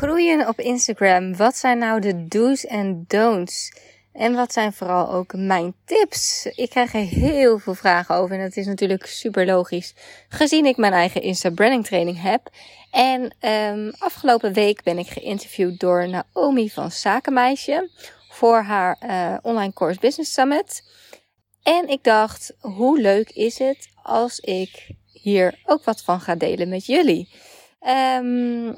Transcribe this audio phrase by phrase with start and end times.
[0.00, 1.36] Groeien op Instagram.
[1.36, 3.72] Wat zijn nou de do's en don'ts?
[4.12, 6.46] En wat zijn vooral ook mijn tips?
[6.54, 9.94] Ik krijg er heel veel vragen over en dat is natuurlijk super logisch,
[10.28, 12.50] gezien ik mijn eigen Insta branding training heb.
[12.90, 17.90] En um, afgelopen week ben ik geïnterviewd door Naomi van Zakenmeisje
[18.28, 20.84] voor haar uh, online course Business Summit.
[21.62, 26.68] En ik dacht, hoe leuk is het als ik hier ook wat van ga delen
[26.68, 27.28] met jullie?
[28.18, 28.76] Um,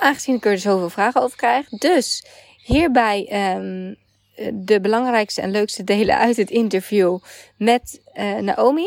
[0.00, 1.68] aangezien ik er zoveel vragen over krijg.
[1.68, 2.24] Dus
[2.56, 3.96] hierbij um,
[4.52, 7.18] de belangrijkste en leukste delen uit het interview
[7.56, 8.86] met uh, Naomi.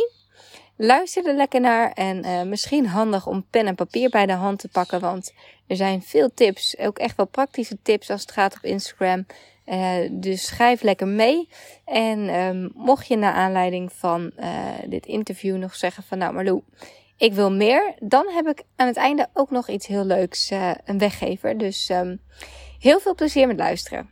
[0.78, 4.60] Luister er lekker naar en uh, misschien handig om pen en papier bij de hand
[4.60, 5.34] te pakken, want
[5.68, 9.26] er zijn veel tips, ook echt wel praktische tips als het gaat op Instagram.
[9.66, 11.50] Uh, dus schrijf lekker mee.
[11.86, 14.32] En um, mocht je naar aanleiding van
[14.86, 16.62] dit interview nog zeggen van nou
[17.24, 20.72] ik wil meer, dan heb ik aan het einde ook nog iets heel leuks, uh,
[20.86, 21.58] een weggever.
[21.58, 22.22] Dus um,
[22.80, 24.10] heel veel plezier met luisteren.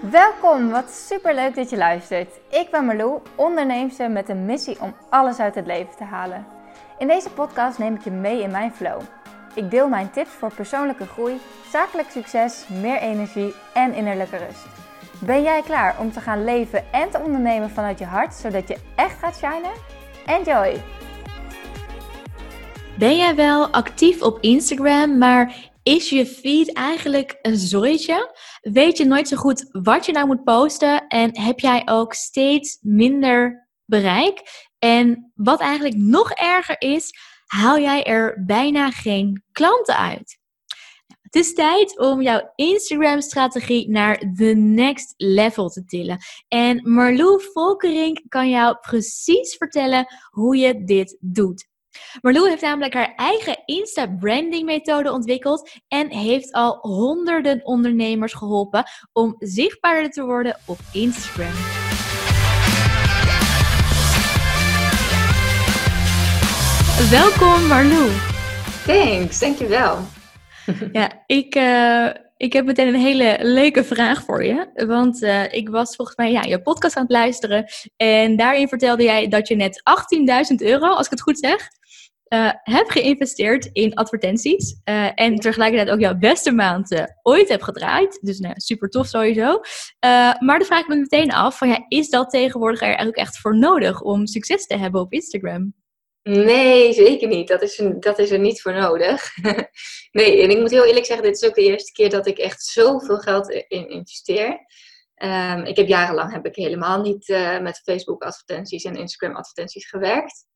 [0.00, 2.28] Welkom, wat super leuk dat je luistert.
[2.50, 6.46] Ik ben Marlou, onderneemster met een missie om alles uit het leven te halen.
[6.98, 9.00] In deze podcast neem ik je mee in mijn flow.
[9.54, 14.66] Ik deel mijn tips voor persoonlijke groei, zakelijk succes, meer energie en innerlijke rust.
[15.20, 18.76] Ben jij klaar om te gaan leven en te ondernemen vanuit je hart, zodat je
[18.94, 19.72] echt gaat shinen?
[20.26, 21.01] Enjoy!
[22.98, 28.36] Ben jij wel actief op Instagram, maar is je feed eigenlijk een zooitje?
[28.60, 32.78] Weet je nooit zo goed wat je nou moet posten en heb jij ook steeds
[32.80, 34.42] minder bereik?
[34.78, 37.10] En wat eigenlijk nog erger is,
[37.46, 40.38] haal jij er bijna geen klanten uit.
[41.22, 46.18] Het is tijd om jouw Instagram-strategie naar the next level te tillen.
[46.48, 51.70] En Marlou Volkering kan jou precies vertellen hoe je dit doet.
[52.20, 59.34] Marlou heeft namelijk haar eigen Insta-branding methode ontwikkeld en heeft al honderden ondernemers geholpen om
[59.38, 61.52] zichtbaarder te worden op Instagram.
[67.10, 68.10] Welkom Marlou.
[68.86, 69.98] Thanks, dankjewel.
[70.92, 74.70] Ja, ik, uh, ik heb meteen een hele leuke vraag voor je.
[74.86, 77.64] Want uh, ik was volgens mij ja, je podcast aan het luisteren.
[77.96, 79.82] En daarin vertelde jij dat je net
[80.50, 81.68] 18.000 euro, als ik het goed zeg,
[82.32, 84.80] uh, heb geïnvesteerd in advertenties.
[84.84, 88.18] Uh, en tegelijkertijd ook jouw beste maand uh, ooit heb gedraaid.
[88.22, 89.60] Dus nou, super tof sowieso.
[90.38, 93.38] maar dan vraag ik me meteen af: van, ja, is dat tegenwoordig er eigenlijk echt
[93.38, 95.74] voor nodig om succes te hebben op Instagram?
[96.22, 97.48] Nee, zeker niet.
[97.48, 99.36] Dat is, dat is er niet voor nodig.
[100.12, 102.38] nee, en ik moet heel eerlijk zeggen: dit is ook de eerste keer dat ik
[102.38, 104.58] echt zoveel geld in investeer.
[105.16, 107.28] Um, ik heb jarenlang heb ik helemaal niet
[107.62, 110.46] met Facebook advertenties en Instagram advertenties gewerkt.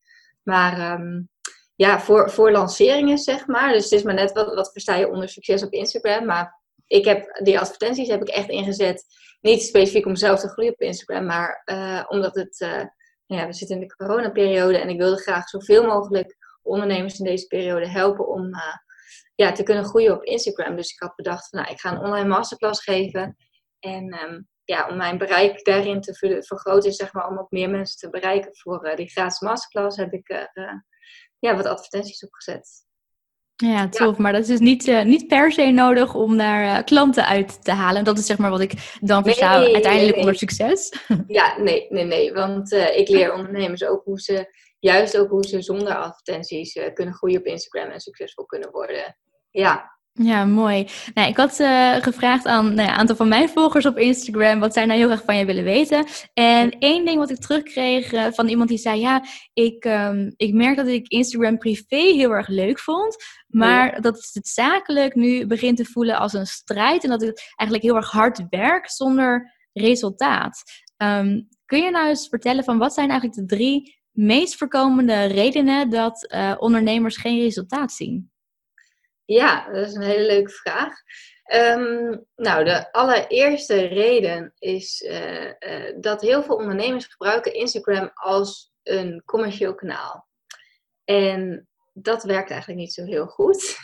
[0.43, 1.29] Maar um,
[1.77, 3.73] ja, voor, voor lanceringen, zeg maar.
[3.73, 6.25] Dus het is maar net wat, wat versta je onder succes op Instagram.
[6.25, 9.05] Maar ik heb die advertenties heb ik echt ingezet.
[9.41, 12.59] Niet specifiek om zelf te groeien op Instagram, maar uh, omdat het.
[12.59, 12.83] Uh,
[13.25, 17.47] ja, we zitten in de coronaperiode en ik wilde graag zoveel mogelijk ondernemers in deze
[17.47, 18.61] periode helpen om uh,
[19.35, 20.75] ja, te kunnen groeien op Instagram.
[20.75, 23.37] Dus ik had bedacht van nou, ik ga een online masterclass geven.
[23.79, 27.99] En um, ja, om mijn bereik daarin te vergroten, zeg maar, om ook meer mensen
[27.99, 30.47] te bereiken voor die gratis masterclass, heb ik
[31.39, 32.85] ja, wat advertenties opgezet.
[33.55, 34.17] Ja, tof.
[34.17, 37.63] Maar dat is dus niet, uh, niet per se nodig om daar uh, klanten uit
[37.63, 38.03] te halen.
[38.03, 40.19] Dat is zeg maar wat ik dan versta nee, uiteindelijk nee.
[40.19, 40.93] onder succes.
[41.27, 42.33] Ja, nee, nee, nee.
[42.33, 47.13] Want uh, ik leer ondernemers ook hoe ze, juist ook hoe ze zonder advertenties kunnen
[47.13, 49.17] groeien op Instagram en succesvol kunnen worden.
[49.51, 50.87] Ja, ja, mooi.
[51.13, 54.73] Nou, ik had uh, gevraagd aan nou een aantal van mijn volgers op Instagram wat
[54.73, 56.05] zij nou heel graag van je willen weten.
[56.33, 59.23] En één ding wat ik terugkreeg uh, van iemand die zei: Ja,
[59.53, 63.15] ik, um, ik merk dat ik Instagram privé heel erg leuk vond.
[63.47, 63.99] Maar ja.
[63.99, 67.03] dat het zakelijk nu begint te voelen als een strijd.
[67.03, 70.63] En dat ik eigenlijk heel erg hard werk zonder resultaat.
[70.97, 75.89] Um, kun je nou eens vertellen van wat zijn eigenlijk de drie meest voorkomende redenen
[75.89, 78.31] dat uh, ondernemers geen resultaat zien?
[79.27, 80.93] Ja, dat is een hele leuke vraag.
[81.53, 88.71] Um, nou, de allereerste reden is uh, uh, dat heel veel ondernemers gebruiken Instagram als
[88.83, 90.27] een commercieel kanaal.
[91.05, 93.77] En dat werkt eigenlijk niet zo heel goed.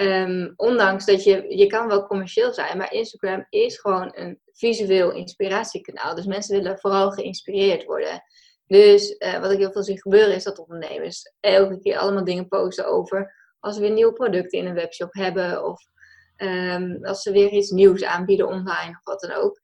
[0.00, 5.12] um, ondanks dat je, je kan wel commercieel zijn, maar Instagram is gewoon een visueel
[5.12, 6.14] inspiratiekanaal.
[6.14, 8.22] Dus mensen willen vooral geïnspireerd worden.
[8.66, 12.48] Dus uh, wat ik heel veel zie gebeuren is dat ondernemers elke keer allemaal dingen
[12.48, 15.82] posten over als we weer nieuwe producten in een webshop hebben of
[16.36, 19.58] um, als ze weer iets nieuws aanbieden online of wat dan ook.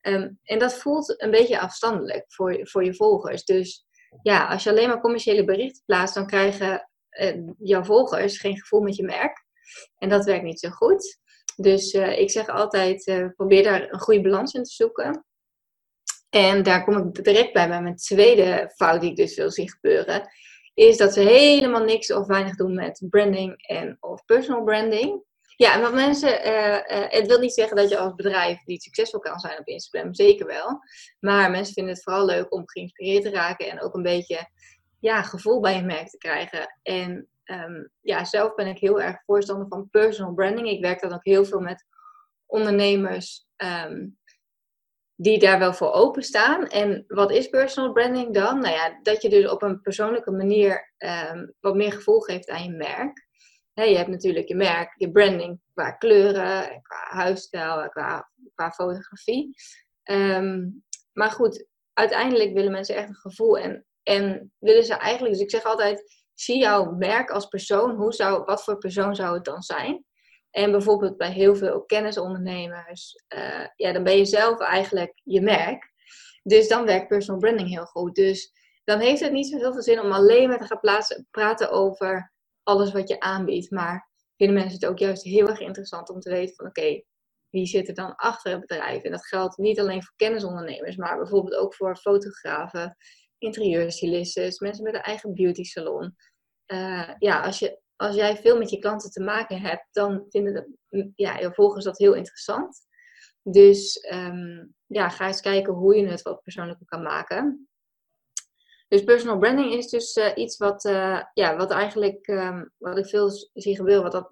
[0.00, 3.44] Um, en dat voelt een beetje afstandelijk voor, voor je volgers.
[3.44, 3.86] Dus
[4.22, 6.88] ja, als je alleen maar commerciële berichten plaatst, dan krijgen
[7.20, 9.44] uh, jouw volgers geen gevoel met je merk.
[9.98, 11.18] En dat werkt niet zo goed.
[11.56, 15.26] Dus eh, ik zeg altijd, uh, probeer daar een goede balans in te zoeken.
[16.30, 19.70] En daar kom ik direct bij, bij mijn tweede fout die ik dus wil zien
[19.70, 20.28] gebeuren.
[20.74, 25.22] Is dat ze helemaal niks of weinig doen met branding en of personal branding.
[25.56, 26.78] Ja, en wat mensen, uh,
[27.08, 30.46] het wil niet zeggen dat je als bedrijf niet succesvol kan zijn op Instagram, zeker
[30.46, 30.80] wel.
[31.20, 34.48] Maar mensen vinden het vooral leuk om geïnspireerd te raken en ook een beetje
[34.98, 36.78] ja, gevoel bij je merk te krijgen.
[36.82, 40.68] En um, ja, zelf ben ik heel erg voorstander van personal branding.
[40.68, 41.86] Ik werk dan ook heel veel met
[42.46, 44.18] ondernemers um,
[45.16, 46.66] die daar wel voor openstaan.
[46.66, 48.60] En wat is personal branding dan?
[48.60, 50.92] Nou ja, dat je dus op een persoonlijke manier
[51.32, 53.26] um, wat meer gevoel geeft aan je merk.
[53.72, 59.54] je hebt natuurlijk je merk, je branding qua kleuren, qua huisstijl, qua, qua fotografie.
[61.12, 65.50] maar goed, uiteindelijk willen mensen echt een gevoel en, en willen ze eigenlijk, dus ik
[65.50, 67.96] zeg altijd, zie jouw merk als persoon.
[67.96, 70.04] Hoe zou, wat voor persoon zou het dan zijn?
[70.54, 75.92] En bijvoorbeeld bij heel veel kennisondernemers, uh, ja, dan ben je zelf eigenlijk je merk.
[76.42, 78.14] Dus dan werkt personal branding heel goed.
[78.14, 78.52] Dus
[78.84, 81.70] dan heeft het niet zo heel veel zin om alleen maar te gaan plaatsen, praten
[81.70, 83.70] over alles wat je aanbiedt.
[83.70, 87.02] Maar vinden mensen het ook juist heel erg interessant om te weten van oké,
[87.50, 89.02] wie zit er dan achter het bedrijf?
[89.02, 92.96] En dat geldt niet alleen voor kennisondernemers, maar bijvoorbeeld ook voor fotografen,
[93.38, 96.16] interieurstylistes, mensen met een eigen beauty salon.
[96.66, 100.54] Uh, ja, als, je, als jij veel met je klanten te maken hebt, dan vinden
[100.88, 102.86] de, ja, je volgers dat heel interessant.
[103.42, 107.68] Dus um, ja, ga eens kijken hoe je het wat persoonlijker kan maken.
[108.88, 113.06] Dus personal branding is dus uh, iets wat, uh, ja, wat eigenlijk um, wat ik
[113.06, 114.30] veel zie gebeuren, wat, dat,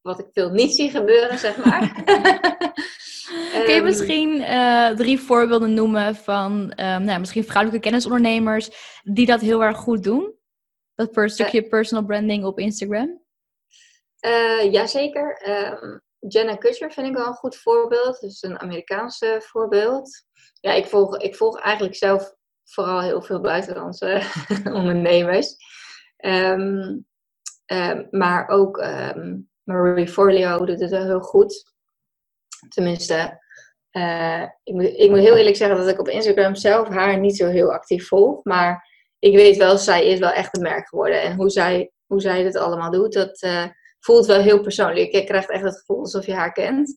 [0.00, 1.82] wat ik veel niet zie gebeuren, zeg maar.
[3.64, 8.70] Kun je ehm, misschien uh, drie voorbeelden noemen van nou, misschien vrouwelijke kennisondernemers
[9.02, 10.35] die dat heel erg goed doen?
[10.96, 13.20] Dat per stukje uh, personal branding op Instagram?
[14.20, 15.48] Uh, jazeker.
[15.48, 18.20] Um, Jenna Kutcher vind ik wel een goed voorbeeld.
[18.20, 20.24] Dus een Amerikaanse voorbeeld.
[20.60, 22.34] Ja, ik volg, ik volg eigenlijk zelf
[22.64, 24.22] vooral heel veel buitenlandse
[24.64, 25.56] ondernemers.
[26.16, 27.06] Um,
[27.66, 31.74] um, maar ook um, Marie Forleo doet het wel heel goed.
[32.68, 33.40] Tenminste,
[33.90, 37.36] uh, ik, moet, ik moet heel eerlijk zeggen dat ik op Instagram zelf haar niet
[37.36, 38.44] zo heel actief volg.
[38.44, 41.22] Maar ik weet wel, zij is wel echt een merk geworden.
[41.22, 43.64] En hoe zij, hoe zij dit allemaal doet, dat uh,
[44.00, 45.12] voelt wel heel persoonlijk.
[45.12, 46.96] Je krijgt echt het gevoel alsof je haar kent.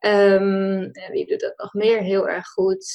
[0.00, 2.86] Um, en wie doet dat nog meer heel erg goed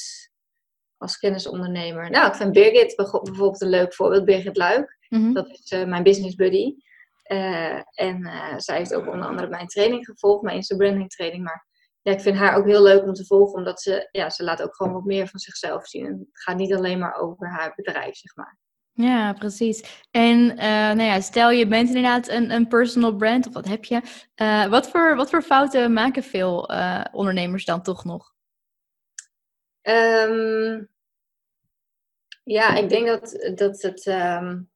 [0.96, 2.10] als kennisondernemer?
[2.10, 4.24] Nou, ik vind Birgit bijvoorbeeld een leuk voorbeeld.
[4.24, 5.34] Birgit Luik, mm -hmm.
[5.34, 6.74] dat is uh, mijn business buddy.
[7.26, 11.44] Uh, en zij heeft ook onder andere mijn training gevolgd, mijn Insta branding training.
[11.44, 11.66] Maar
[12.02, 14.62] ja, ik vind haar ook heel leuk om te volgen, omdat ze, ja, ze laat
[14.62, 16.06] ook gewoon wat meer van zichzelf zien.
[16.06, 18.58] En het gaat niet alleen maar over haar bedrijf, zeg maar.
[18.92, 20.04] Ja, precies.
[20.10, 23.84] En uh, nou ja, stel je bent inderdaad een, een personal brand, of wat heb
[23.84, 24.00] je?
[24.36, 28.32] Uh, wat, voor, wat voor fouten maken veel uh, ondernemers dan toch nog?
[29.82, 30.88] Um,
[32.44, 34.06] ja, ik denk dat, dat het...
[34.06, 34.70] Um,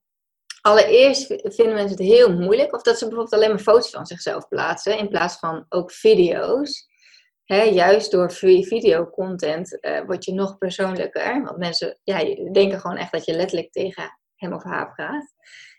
[0.61, 2.75] allereerst vinden mensen het heel moeilijk.
[2.75, 6.89] Of dat ze bijvoorbeeld alleen maar foto's van zichzelf plaatsen, in plaats van ook video's
[7.55, 11.43] juist door videocontent uh, word je nog persoonlijker.
[11.43, 15.35] Want mensen ja, denken gewoon echt dat je letterlijk tegen hem of haar praat.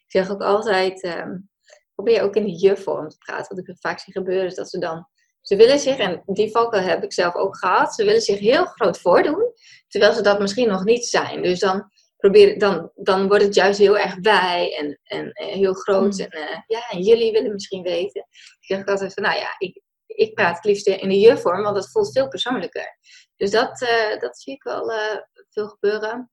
[0.06, 1.50] Ik zeg ook altijd, um,
[1.96, 3.56] probeer ook in de je-vorm te praten.
[3.56, 5.08] Wat ik vaak zie gebeuren is dat ze dan...
[5.42, 8.66] Ze willen zich, en die valkuil heb ik zelf ook gehad, ze willen zich heel
[8.66, 9.54] groot voordoen,
[9.88, 11.42] terwijl ze dat misschien nog niet zijn.
[11.42, 15.74] Dus dan probeer, dan, dan wordt het juist heel erg wij en, en, en heel
[15.74, 16.18] groot.
[16.18, 16.26] Hmm.
[16.26, 18.22] En uh, ja, en jullie willen misschien weten.
[18.32, 19.82] Ik zeg altijd van, nou ja, ik,
[20.18, 22.98] ik praat het liefst in de je-vorm, want dat voelt veel persoonlijker.
[23.36, 25.18] Dus dat, uh, dat zie ik wel uh,
[25.50, 26.32] veel gebeuren.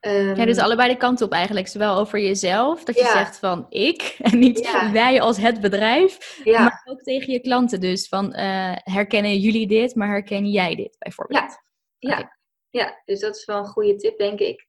[0.00, 1.68] Um, ja, dus allebei de kanten op eigenlijk.
[1.68, 3.12] Zowel over jezelf, dat je ja.
[3.12, 4.92] zegt van ik en niet ja.
[4.92, 6.40] wij als het bedrijf.
[6.44, 6.60] Ja.
[6.60, 8.08] Maar ook tegen je klanten dus.
[8.08, 11.40] Van uh, herkennen jullie dit, maar herken jij dit bijvoorbeeld?
[11.40, 11.58] Ja,
[11.98, 12.18] ja.
[12.18, 12.30] Okay.
[12.70, 14.66] ja dus dat is wel een goede tip, denk ik.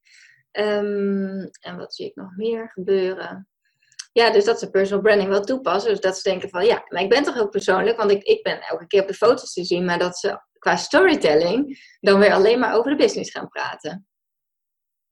[0.51, 3.47] Um, en wat zie ik nog meer gebeuren?
[4.17, 5.91] Ja, dus dat ze personal branding wel toepassen.
[5.91, 8.43] Dus dat ze denken van, ja, maar ik ben toch ook persoonlijk, want ik, ik
[8.43, 12.33] ben elke keer op de foto's te zien, maar dat ze qua storytelling dan weer
[12.33, 14.07] alleen maar over de business gaan praten.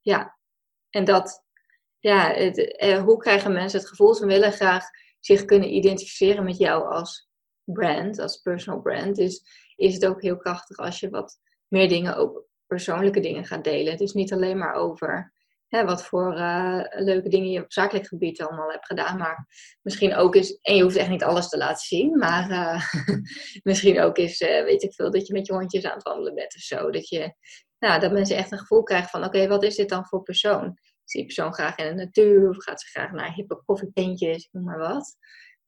[0.00, 0.38] Ja,
[0.90, 1.44] en dat,
[1.98, 4.84] ja, het, eh, hoe krijgen mensen het gevoel, ze willen graag
[5.20, 7.28] zich kunnen identificeren met jou als
[7.64, 9.16] brand, als personal brand.
[9.16, 9.42] Dus
[9.76, 13.96] is het ook heel krachtig als je wat meer dingen, ook persoonlijke dingen gaat delen.
[13.96, 15.34] Dus niet alleen maar over
[15.68, 19.18] hè, wat voor uh, leuke dingen je op zakelijk gebied allemaal hebt gedaan.
[19.18, 19.46] Maar
[19.82, 22.82] misschien ook is, en je hoeft echt niet alles te laten zien, maar uh,
[23.70, 26.34] misschien ook is, uh, weet ik veel, dat je met je hondjes aan het wandelen
[26.34, 26.90] bent of zo.
[26.90, 27.34] Dat, je,
[27.78, 30.78] nou, dat mensen echt een gevoel krijgen van, oké, wat is dit dan voor persoon?
[31.04, 34.64] Is die persoon graag in de natuur of gaat ze graag naar hippe koffietentjes, noem
[34.64, 35.16] maar wat.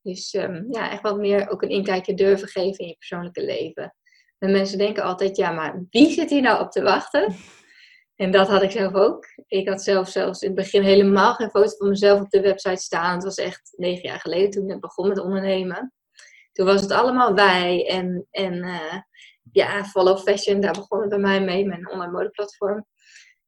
[0.02, 3.94] Dus ehm, ja, echt wat meer ook een inkijkje durven geven in je persoonlijke leven.
[4.38, 7.34] En mensen denken altijd, ja, maar wie zit hier nou op te wachten?
[8.18, 9.26] En dat had ik zelf ook.
[9.46, 12.82] Ik had zelf zelfs in het begin helemaal geen foto van mezelf op de website
[12.82, 13.14] staan.
[13.14, 15.92] Het was echt negen jaar geleden toen ik begon met ondernemen.
[16.52, 18.98] Toen was het allemaal wij en, en uh,
[19.52, 22.86] ja, Follow Fashion, daar begon het bij mij mee, mijn online modeplatform.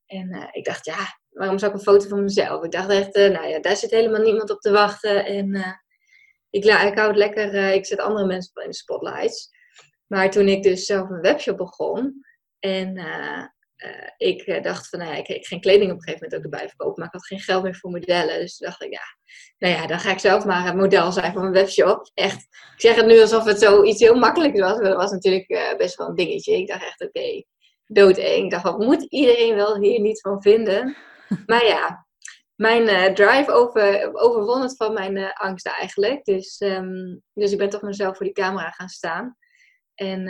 [0.07, 2.65] En uh, ik dacht, ja, waarom zou ik een foto van mezelf?
[2.65, 5.25] Ik dacht echt, uh, nou ja, daar zit helemaal niemand op te wachten.
[5.25, 5.55] En
[6.51, 9.51] ik, ik hou het lekker, ik zet andere mensen in de spotlights.
[10.07, 12.25] Maar toen ik dus zelf een webshop begon
[12.59, 12.97] en
[14.17, 16.53] ik uh, dacht van, nou ja, ik, ik geen kleding op een gegeven moment ook
[16.53, 18.39] erbij verkopen, maar ik had geen geld meer voor modellen.
[18.41, 19.03] Dus toen dacht ik, ja,
[19.59, 22.11] nou ja, dan ga ik zelf maar het model zijn van mijn webshop.
[22.15, 22.43] Echt,
[22.75, 25.77] ik zeg het nu alsof het zoiets heel makkelijks was, maar dat was natuurlijk uh,
[25.77, 26.57] best wel een dingetje.
[26.57, 27.47] Ik dacht echt, oké, okay,
[27.87, 28.45] doodeng.
[28.45, 30.97] Ik dacht, wat moet iedereen wel hier niet van vinden?
[31.47, 32.07] Maar ja,
[32.55, 36.25] mijn drive over, overwon het van mijn angst eigenlijk.
[36.25, 39.37] Dus, um, dus ik ben toch mezelf voor die camera gaan staan.
[39.95, 40.29] En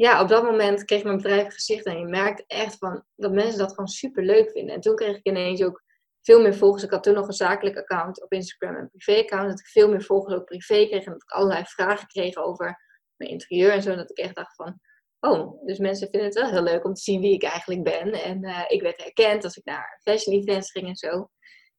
[0.00, 3.58] ja, op dat moment kreeg mijn bedrijf gezicht en je merkt echt van, dat mensen
[3.58, 4.74] dat gewoon super leuk vinden.
[4.74, 5.82] En toen kreeg ik ineens ook
[6.22, 6.82] veel meer volgers.
[6.82, 9.48] Ik had toen nog een zakelijk account op Instagram en een privé-account.
[9.48, 12.78] Dat ik veel meer volgers ook privé kreeg en dat ik allerlei vragen kreeg over
[13.16, 13.94] mijn interieur en zo.
[13.94, 14.80] Dat ik echt dacht van,
[15.20, 18.12] oh, dus mensen vinden het wel heel leuk om te zien wie ik eigenlijk ben.
[18.12, 21.28] En uh, ik werd herkend als ik naar fashion events ging en zo.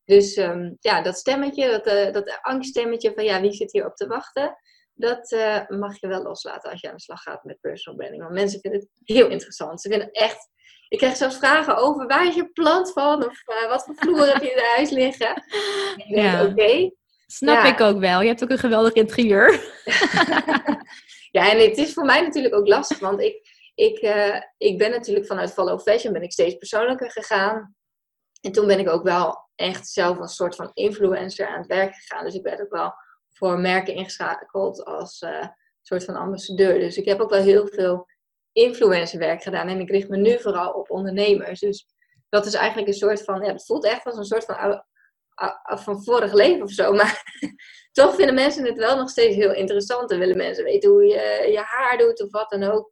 [0.06, 3.96] Dus um, ja, dat stemmetje, dat, uh, dat angststemmetje van ja, wie zit hier op
[3.96, 4.58] te wachten?
[4.94, 8.22] Dat uh, mag je wel loslaten als je aan de slag gaat met personal branding.
[8.22, 9.82] Want mensen vinden het heel interessant.
[9.82, 10.50] Ze vinden echt.
[10.88, 13.26] Ik krijg zelfs vragen over waar is je plant van?
[13.26, 15.34] Of uh, wat voor vloer heb je in huis liggen?
[16.08, 16.42] Ja.
[16.42, 16.52] Oké.
[16.52, 16.96] Okay.
[17.26, 18.22] Snap ik ook wel.
[18.22, 19.52] Je hebt ook een geweldig interieur.
[21.38, 23.00] ja, en het is voor mij natuurlijk ook lastig.
[23.00, 27.76] Want ik, ik, uh, ik ben natuurlijk vanuit Follow Fashion ben ik steeds persoonlijker gegaan.
[28.42, 31.96] En toen ben ik ook wel echt zelf een soort van influencer aan het werk
[31.96, 32.26] gegaan.
[32.26, 32.94] Dus ik werd ook wel
[33.42, 35.48] voor merken ingeschakeld als uh,
[35.82, 36.80] soort van ambassadeur.
[36.80, 38.08] Dus ik heb ook wel heel veel
[38.52, 39.68] influencerwerk gedaan.
[39.68, 41.60] En ik richt me nu vooral op ondernemers.
[41.60, 41.86] Dus
[42.30, 44.84] dat is eigenlijk een soort van, ja, het voelt echt als een soort van,
[45.66, 46.94] van vorig leven of zo.
[47.00, 47.24] Maar
[47.92, 50.12] toch vinden mensen het wel nog steeds heel interessant.
[50.12, 52.90] En willen mensen weten hoe je je haar doet of wat dan ook.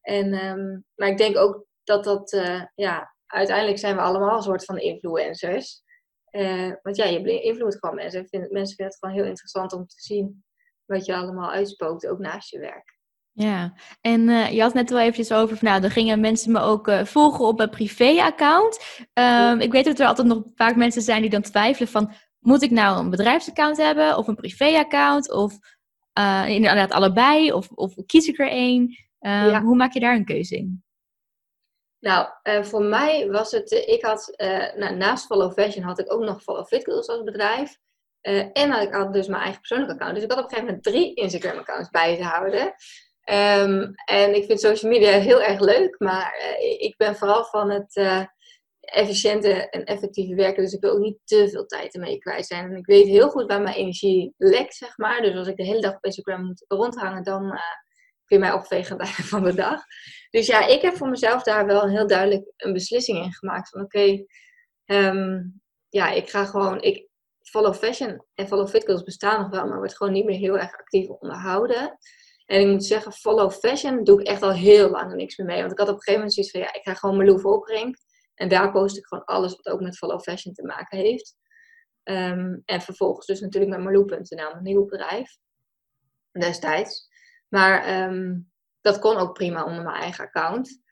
[0.00, 4.42] En, um, maar ik denk ook dat dat, uh, ja, uiteindelijk zijn we allemaal een
[4.42, 5.82] soort van influencers.
[6.32, 8.26] Uh, want ja, je beïnvloedt gewoon mensen.
[8.28, 10.44] Vinden, mensen vinden het gewoon heel interessant om te zien
[10.84, 12.96] wat je allemaal uitspookt, ook naast je werk.
[13.32, 16.60] Ja, en uh, je had net wel eventjes over, van, nou, dan gingen mensen me
[16.60, 19.04] ook uh, volgen op een privé-account.
[19.12, 22.62] Um, ik weet dat er altijd nog vaak mensen zijn die dan twijfelen van, moet
[22.62, 25.32] ik nou een bedrijfsaccount hebben of een privé-account?
[25.32, 25.58] Of
[26.46, 28.96] inderdaad allebei, of, of kies ik er één?
[29.18, 29.62] Ja.
[29.62, 30.82] Hoe maak je daar een keuze in?
[32.00, 36.12] Nou, uh, voor mij was het, uh, ik had, uh, naast Follow Fashion had ik
[36.12, 37.78] ook nog Follow Fit als bedrijf.
[38.52, 40.14] en had ik had dus mijn eigen persoonlijke account.
[40.14, 42.74] Dus ik had op een gegeven moment drie Instagram accounts bij te houden.
[43.30, 48.24] Um, en ik vind social media heel erg leuk, maar ik ben vooral van het
[48.80, 50.62] efficiënte en effectieve werken.
[50.62, 52.70] Dus ik wil ook niet te veel tijd ermee kwijt zijn.
[52.70, 55.22] En ik weet heel goed waar mijn energie lekt, zeg maar.
[55.22, 57.60] Dus als ik de hele dag op Instagram moet rondhangen, dan
[58.28, 59.82] kun je mij opvegen van de dag.
[60.30, 63.68] Dus ja, ik heb voor mezelf daar wel heel duidelijk een beslissing in gemaakt.
[63.68, 64.24] Van oké,
[64.84, 65.42] ehm,
[65.88, 66.80] ja, ik ga gewoon...
[66.80, 67.06] Ik,
[67.42, 70.72] follow fashion en follow fit bestaan nog wel, maar wordt gewoon niet meer heel erg
[70.72, 71.98] actief onderhouden.
[72.46, 75.60] En ik moet zeggen, follow fashion doe ik echt al heel lang niks meer mee.
[75.60, 77.96] Want ik had op een gegeven moment zoiets van, ja, ik ga gewoon Malou Volkering.
[78.34, 81.36] En daar post ik gewoon alles wat ook met follow fashion te maken heeft.
[82.04, 85.36] Um, en vervolgens dus natuurlijk met Malou.nl, een nieuw bedrijf.
[86.32, 87.07] Destijds.
[87.48, 88.50] Maar um,
[88.80, 90.82] dat kon ook prima onder mijn eigen account.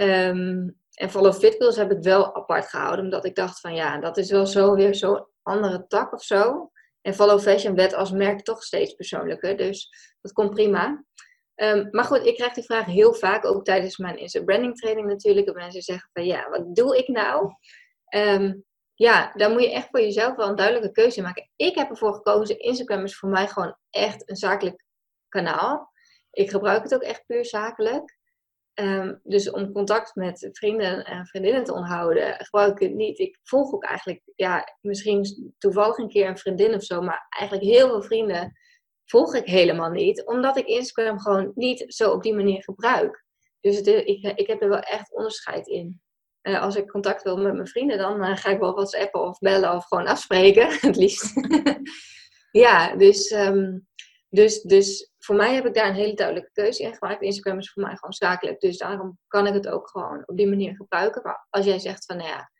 [0.00, 4.16] Um, en Follow Fit heb ik wel apart gehouden, omdat ik dacht van ja, dat
[4.16, 6.70] is wel zo weer zo'n andere tak of zo.
[7.00, 9.90] En Follow Fashion werd als merk toch steeds persoonlijker, dus
[10.20, 11.04] dat komt prima.
[11.54, 15.06] Um, maar goed, ik krijg die vraag heel vaak, ook tijdens mijn Insta branding training
[15.06, 15.46] natuurlijk.
[15.46, 17.52] Dat mensen zeggen van ja, wat doe ik nou?
[18.94, 21.50] Ja, daar moet je echt voor jezelf wel een duidelijke keuze maken.
[21.56, 24.84] Ik heb ervoor gekozen, Instagram is voor mij gewoon echt een zakelijk
[25.28, 25.92] kanaal.
[26.30, 28.16] Ik gebruik het ook echt puur zakelijk.
[28.74, 33.18] Ehm, dus om contact met vrienden en vriendinnen te onderhouden, gebruik ik het niet.
[33.18, 37.68] Ik volg ook eigenlijk, ja, misschien toevallig een keer een vriendin of zo, maar eigenlijk
[37.68, 38.56] heel veel vrienden
[39.04, 43.24] volg ik helemaal niet, omdat ik Instagram gewoon niet zo op die manier gebruik.
[43.60, 46.00] Dus ik, ik heb er wel echt onderscheid in.
[46.42, 49.38] Uh, als ik contact wil met mijn vrienden, dan uh, ga ik wel WhatsAppen of
[49.38, 51.32] bellen of gewoon afspreken, het liefst.
[52.64, 53.87] ja, dus, um,
[54.28, 57.22] dus, dus voor mij heb ik daar een hele duidelijke keuze in gemaakt.
[57.22, 60.48] Instagram is voor mij gewoon zakelijk, dus daarom kan ik het ook gewoon op die
[60.48, 61.22] manier gebruiken.
[61.22, 62.50] Maar als jij zegt van, nou ja,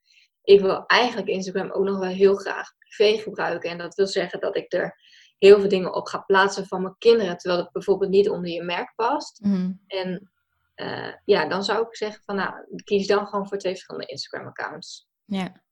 [0.43, 3.71] ik wil eigenlijk Instagram ook nog wel heel graag privé gebruiken.
[3.71, 4.97] En dat wil zeggen dat ik er
[5.39, 8.63] heel veel dingen op ga plaatsen van mijn kinderen, terwijl het bijvoorbeeld niet onder je
[8.63, 9.41] merk past.
[9.43, 9.73] Mhm.
[9.87, 10.31] En
[10.75, 15.09] eh, ja, dan zou ik zeggen van nou, kies dan gewoon voor twee verschillende Instagram-accounts.
[15.25, 15.63] Ja.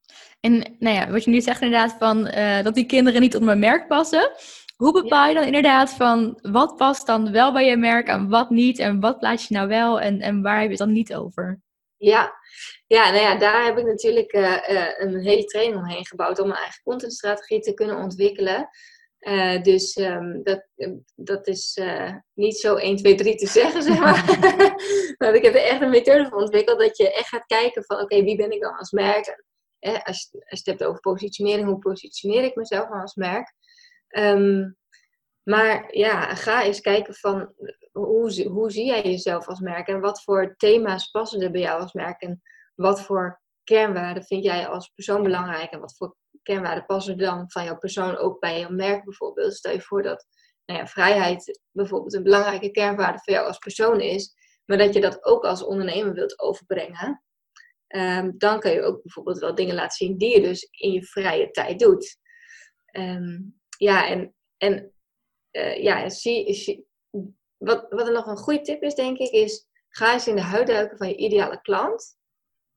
[0.41, 3.57] En nou ja, wat je nu zegt inderdaad van eh, dat die kinderen niet onder
[3.57, 4.31] mijn merk passen.
[4.77, 8.51] Hoe bepaal je dan inderdaad van wat past dan wel bij je merk en wat
[8.51, 8.79] niet?
[8.79, 11.61] En wat plaats je nou wel en, en waar heb je het dan niet over?
[11.97, 12.33] Ja,
[12.87, 16.51] ja, nou ja, daar heb ik natuurlijk eh, eh, een hele training omheen gebouwd om
[16.51, 18.69] een eigen contentstrategie te kunnen ontwikkelen.
[19.19, 20.67] Eh, dus ehm, dat,
[21.15, 21.81] dat is
[22.35, 24.25] niet zo 1, 2, 3 te zeggen, zeg maar.
[25.19, 28.01] maar ik heb er echt een methode voor ontwikkeld dat je echt gaat kijken van
[28.01, 29.45] oké, wie ben ik dan als merk?
[29.79, 33.55] En, als, als je het hebt over positionering, hoe positioneer ik mezelf dan als merk?
[34.17, 34.71] Ehm,
[35.43, 37.53] maar ja, ga eens kijken van
[37.93, 41.81] hoe, hoe zie jij jezelf als merk en wat voor thema's passen er bij jou
[41.81, 42.43] als merk en
[42.75, 47.65] wat voor kernwaarden vind jij als persoon belangrijk en wat voor kernwaarden passen dan van
[47.65, 49.55] jouw persoon ook bij jouw merk bijvoorbeeld.
[49.55, 50.27] Stel je voor dat
[50.65, 55.01] nou ja, vrijheid bijvoorbeeld een belangrijke kernwaarde voor jou als persoon is, maar dat je
[55.01, 57.23] dat ook als ondernemer wilt overbrengen.
[57.89, 61.03] Um, dan kan je ook bijvoorbeeld wel dingen laten zien die je dus in je
[61.03, 62.19] vrije tijd doet.
[62.93, 64.93] Um, ja, en, en
[65.53, 66.87] uh, ja, zie, zie,
[67.57, 70.43] wat, wat er nog een goede tip is, denk ik, is ga eens in de
[70.43, 72.17] huid duiken van je ideale klant.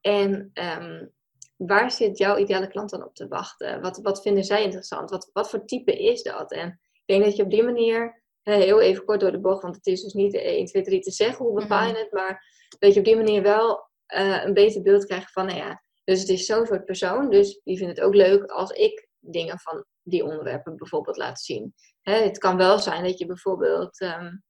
[0.01, 1.13] En um,
[1.55, 3.81] waar zit jouw ideale klant dan op te wachten?
[3.81, 5.09] Wat, wat vinden zij interessant?
[5.09, 6.51] Wat, wat voor type is dat?
[6.51, 9.75] En ik denk dat je op die manier, heel even kort door de bocht, want
[9.75, 11.99] het is dus niet 1, 2, 3 te zeggen hoe bepaal je mhm.
[11.99, 12.43] het, maar
[12.79, 16.19] dat je op die manier wel uh, een beter beeld krijgt van, nou ja, dus
[16.19, 19.85] het is zo'n soort persoon, dus die vindt het ook leuk als ik dingen van
[20.09, 21.73] die onderwerpen bijvoorbeeld laat zien.
[22.01, 24.43] Hè, het kan wel zijn dat je bijvoorbeeld, um,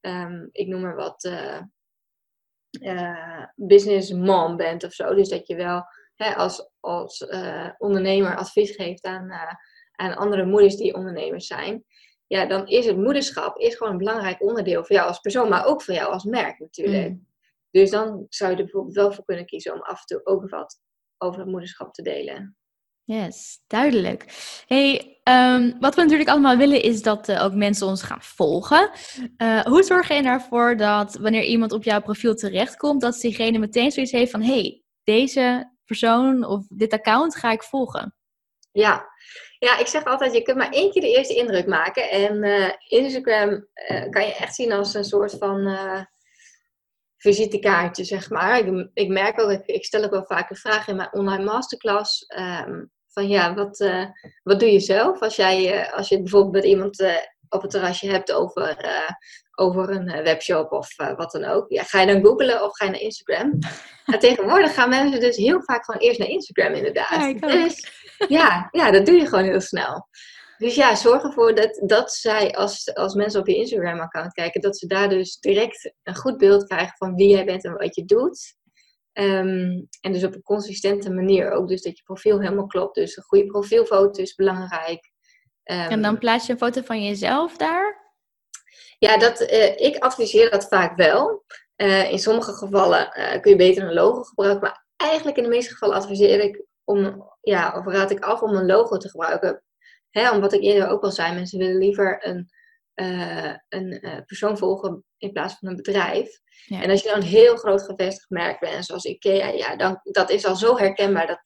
[0.00, 1.60] um, ik noem maar wat, uh,
[2.80, 5.14] uh, business mom bent of zo.
[5.14, 5.84] Dus dat je wel
[6.14, 9.32] hè, als, als uh, ondernemer advies geeft aan,
[9.92, 11.84] aan andere moeders die ondernemers zijn.
[12.26, 15.66] Ja, dan is het moederschap is gewoon een belangrijk onderdeel voor jou als persoon, maar
[15.66, 17.10] ook voor jou als merk natuurlijk.
[17.10, 17.26] Mm.
[17.70, 20.50] Dus dan zou je er bijvoorbeeld wel voor kunnen kiezen om af en toe ook
[20.50, 20.80] wat
[21.18, 22.56] over het moederschap te delen.
[23.06, 24.24] Yes, duidelijk.
[24.66, 28.90] Hey, ehm, wat we natuurlijk allemaal willen is dat uh, ook mensen ons gaan volgen.
[29.38, 33.90] Uh, hoe zorg je ervoor dat wanneer iemand op jouw profiel terechtkomt, dat diegene meteen
[33.90, 38.14] zoiets heeft van, hey, deze persoon of dit account ga ik volgen?
[38.72, 39.06] Ja.
[39.58, 42.10] ja, ik zeg altijd, je kunt maar één keer de eerste indruk maken.
[42.10, 43.66] En uh, Instagram
[44.10, 45.66] kan je echt zien als een soort van
[47.24, 48.58] visitekaartje, zeg maar.
[48.58, 51.44] Ik, ik merk ook, ik, ik, stel ook wel vaak een vraag in mijn online
[51.44, 52.26] masterclass.
[52.38, 54.04] Um, van ja, wat, uh,
[54.42, 57.16] wat doe je zelf als, jij, uh, als je het bijvoorbeeld met iemand uh,
[57.48, 58.76] op het terrasje hebt over,
[59.54, 61.64] over een webshop of wat dan ook.
[61.68, 63.58] Ja, ga je dan googlen of ga je naar Instagram?
[64.04, 67.40] En tegenwoordig gaan mensen dus heel vaak gewoon eerst naar Instagram inderdaad.
[67.40, 67.88] Ja, dus,
[68.28, 70.08] ja, ja, dat doe je gewoon heel snel.
[70.58, 74.78] Dus ja, zorg ervoor dat, dat zij, als, als mensen op je Instagram-account kijken, dat
[74.78, 78.04] ze daar dus direct een goed beeld krijgen van wie jij bent en wat je
[78.04, 78.56] doet.
[79.12, 81.68] Ehm, en dus op een consistente manier ook.
[81.68, 82.94] Dus dat je profiel helemaal klopt.
[82.94, 85.12] Dus een goede profielfoto is belangrijk.
[85.64, 88.12] Um, en dan plaats je een foto van jezelf daar?
[88.98, 91.44] Ja, dat, uh, ik adviseer dat vaak wel.
[91.76, 94.60] Uh, in sommige gevallen uh, kun je beter een logo gebruiken.
[94.60, 98.54] Maar eigenlijk in de meeste gevallen adviseer ik om, ja, of raad ik af om
[98.54, 99.62] een logo te gebruiken.
[100.14, 102.48] Hè, omdat ik eerder ook al zei, mensen willen liever een,
[103.68, 106.40] een persoon volgen in plaats van een bedrijf.
[106.68, 110.30] En als je dan een heel groot gevestigd merk bent, zoals IKEA, ja, dan, dat
[110.30, 111.40] is al zo herkenbaar, dat,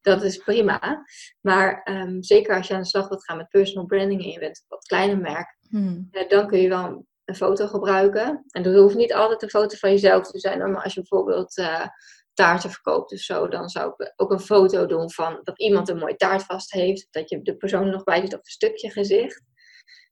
[0.00, 1.04] dat is prima.
[1.40, 4.38] Maar um, zeker als je aan de slag wilt gaan met personal branding en je
[4.38, 6.08] bent een wat kleiner merk, hmm.
[6.28, 8.44] dan kun je wel een foto gebruiken.
[8.50, 11.58] En dat hoeft niet altijd een foto van jezelf te zijn, maar als je bijvoorbeeld
[11.58, 11.86] uh,
[12.34, 15.98] taarten verkoopt of zo, dan zou ik ook een foto doen van dat iemand een
[15.98, 18.90] mooie taart vast heeft, dat je de persoon er nog bij zit of een stukje
[18.90, 19.42] gezicht.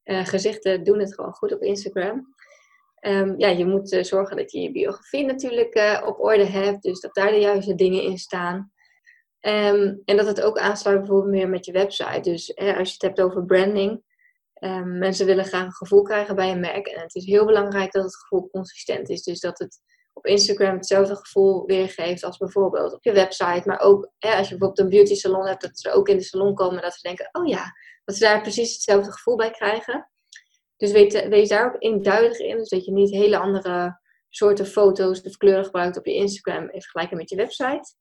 [0.05, 2.35] Uh, gezichten doen het gewoon goed op Instagram.
[3.01, 6.83] Um, ja, je moet uh, zorgen dat je je biografie natuurlijk uh, op orde hebt.
[6.83, 8.73] Dus dat daar de juiste dingen in staan.
[9.41, 12.21] Um, en dat het ook aansluit bijvoorbeeld meer met je website.
[12.21, 14.03] Dus als je het hebt over branding.
[14.61, 16.87] Um, mensen willen graag een gevoel krijgen bij een merk.
[16.87, 19.23] En het is heel belangrijk dat het gevoel consistent is.
[19.23, 19.81] Dus dat het
[20.21, 23.63] op Instagram hetzelfde gevoel weergeeft als bijvoorbeeld op je website.
[23.65, 26.23] Maar ook hè, als je bijvoorbeeld een beauty salon hebt, dat ze ook in de
[26.23, 26.83] salon komen.
[26.83, 27.73] Dat ze denken, oh ja,
[28.05, 30.11] dat ze daar precies hetzelfde gevoel bij krijgen.
[30.77, 32.57] Dus weet, wees daar ook eenduidig in.
[32.57, 36.83] Dus dat je niet hele andere soorten foto's of kleuren gebruikt op je Instagram in
[36.83, 37.95] vergelijking met je website.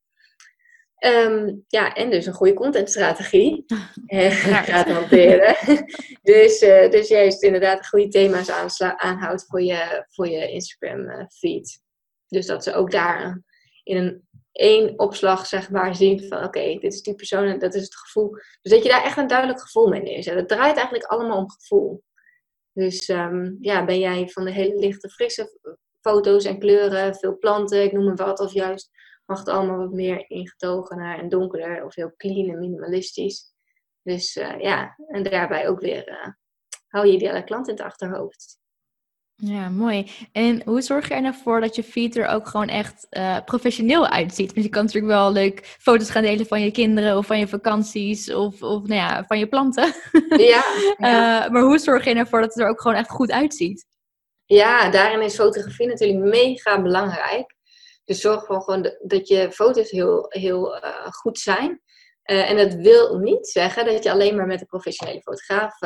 [1.06, 3.66] Um, ja, en dus een goede contentstrategie
[4.06, 4.32] eh,
[4.70, 5.56] gaat hanteren.
[6.34, 11.88] dus, uh, dus juist inderdaad goede thema's aanhoudt voor je, voor je Instagram uh, feed.
[12.30, 13.44] Dus dat ze ook daar
[13.84, 17.74] in een één opslag zeg maar zien van oké, dit is die persoon en dat
[17.76, 18.30] is het gevoel.
[18.62, 20.36] Dus dat je daar echt een duidelijk gevoel mee neerzet.
[20.36, 22.04] Het draait eigenlijk allemaal om gevoel.
[22.74, 25.60] Dus ehm, ja, ben jij van de hele lichte, frisse
[26.02, 28.90] foto's en kleuren, veel planten, ik noem maar wat, of juist
[29.26, 33.54] mag het allemaal wat meer ingetogener en donkerder of heel clean en minimalistisch.
[34.02, 36.28] Dus uh, ja, en daarbij ook weer uh,
[36.88, 38.59] hou je ideale klant in het achterhoofd.
[39.42, 40.12] Ja, mooi.
[40.32, 43.38] En hoe zorg je er nou voor dat je feed er ook gewoon echt uh,
[43.46, 44.54] professioneel uitziet?
[44.54, 47.48] Want je kan natuurlijk wel leuk foto's gaan delen van je kinderen of van je
[47.48, 49.94] vakanties of, of nou ja, van je planten.
[50.38, 50.64] Ja.
[50.98, 51.48] ja.
[51.52, 53.86] maar hoe zorg je ervoor dat het er ook gewoon echt goed uitziet?
[54.46, 57.56] Ja, daarin is fotografie natuurlijk mega belangrijk.
[58.06, 61.82] Dus zorg gewoon, gewoon dat je foto's heel, heel uh, goed zijn.
[62.24, 65.80] En dat wil niet zeggen dat je alleen maar met een professionele fotograaf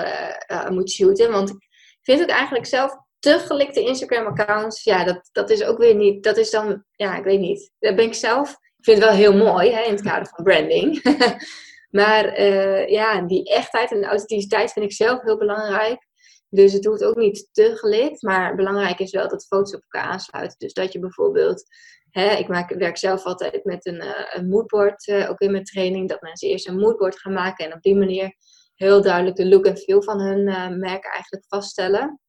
[0.69, 1.31] moet shooten.
[1.31, 1.69] Want ik
[2.01, 4.83] vind het eigenlijk zelf te gelikte Instagram-accounts.
[4.83, 6.23] Ja, dat, dat is ook weer niet.
[6.23, 7.71] Dat is dan, ja, ik weet niet.
[7.79, 8.49] Dat ben ik zelf.
[8.51, 11.01] Ik vind het wel heel mooi hè, in het kader van branding.
[11.99, 12.41] maar
[12.89, 16.07] ja, die echtheid en de authenticiteit vind ik zelf heel belangrijk.
[16.53, 20.09] Dus het hoeft ook niet te gelikt, maar belangrijk is wel dat foto's op elkaar
[20.09, 20.59] aansluiten.
[20.59, 21.63] Dus dat je bijvoorbeeld,
[22.09, 25.63] hè, ik maak, werk zelf altijd met een, uh, een moodboard, uh, ook in mijn
[25.63, 28.35] training, dat mensen eerst een moodboard gaan maken en op die manier
[28.75, 30.43] heel duidelijk de look en feel van hun
[30.79, 32.19] merk eigenlijk vaststellen.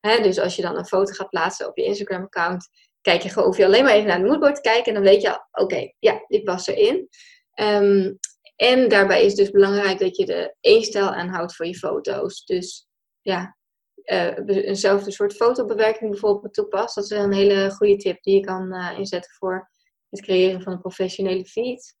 [0.00, 2.68] Dus als je dan een foto gaat plaatsen op je Instagram-account,
[3.00, 5.12] kijk je gewoon, hoef je alleen maar even naar het moodboard te kijken en dan
[5.12, 7.08] weet je, oké, ja, dit past erin.
[7.54, 8.18] Um,
[8.56, 12.44] en daarbij is dus belangrijk dat je de één stijl aanhoudt voor je foto's.
[12.44, 12.88] Dus
[13.20, 13.56] ja,
[14.04, 16.94] uh, eenzelfde soort fotobewerking bijvoorbeeld toepast.
[16.94, 19.70] Dat is een hele goede tip die je kan uh, inzetten voor
[20.08, 21.96] het creëren van een professionele feed.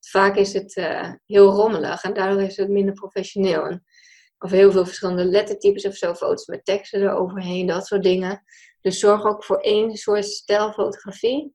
[0.00, 3.66] Vaak is het uh, heel rommelig en daardoor is het minder professioneel.
[3.66, 3.84] En,
[4.42, 8.42] of heel veel verschillende lettertypes of zo, foto's met teksten eroverheen, dat soort dingen.
[8.80, 11.54] Dus zorg ook voor één soort stijl fotografie.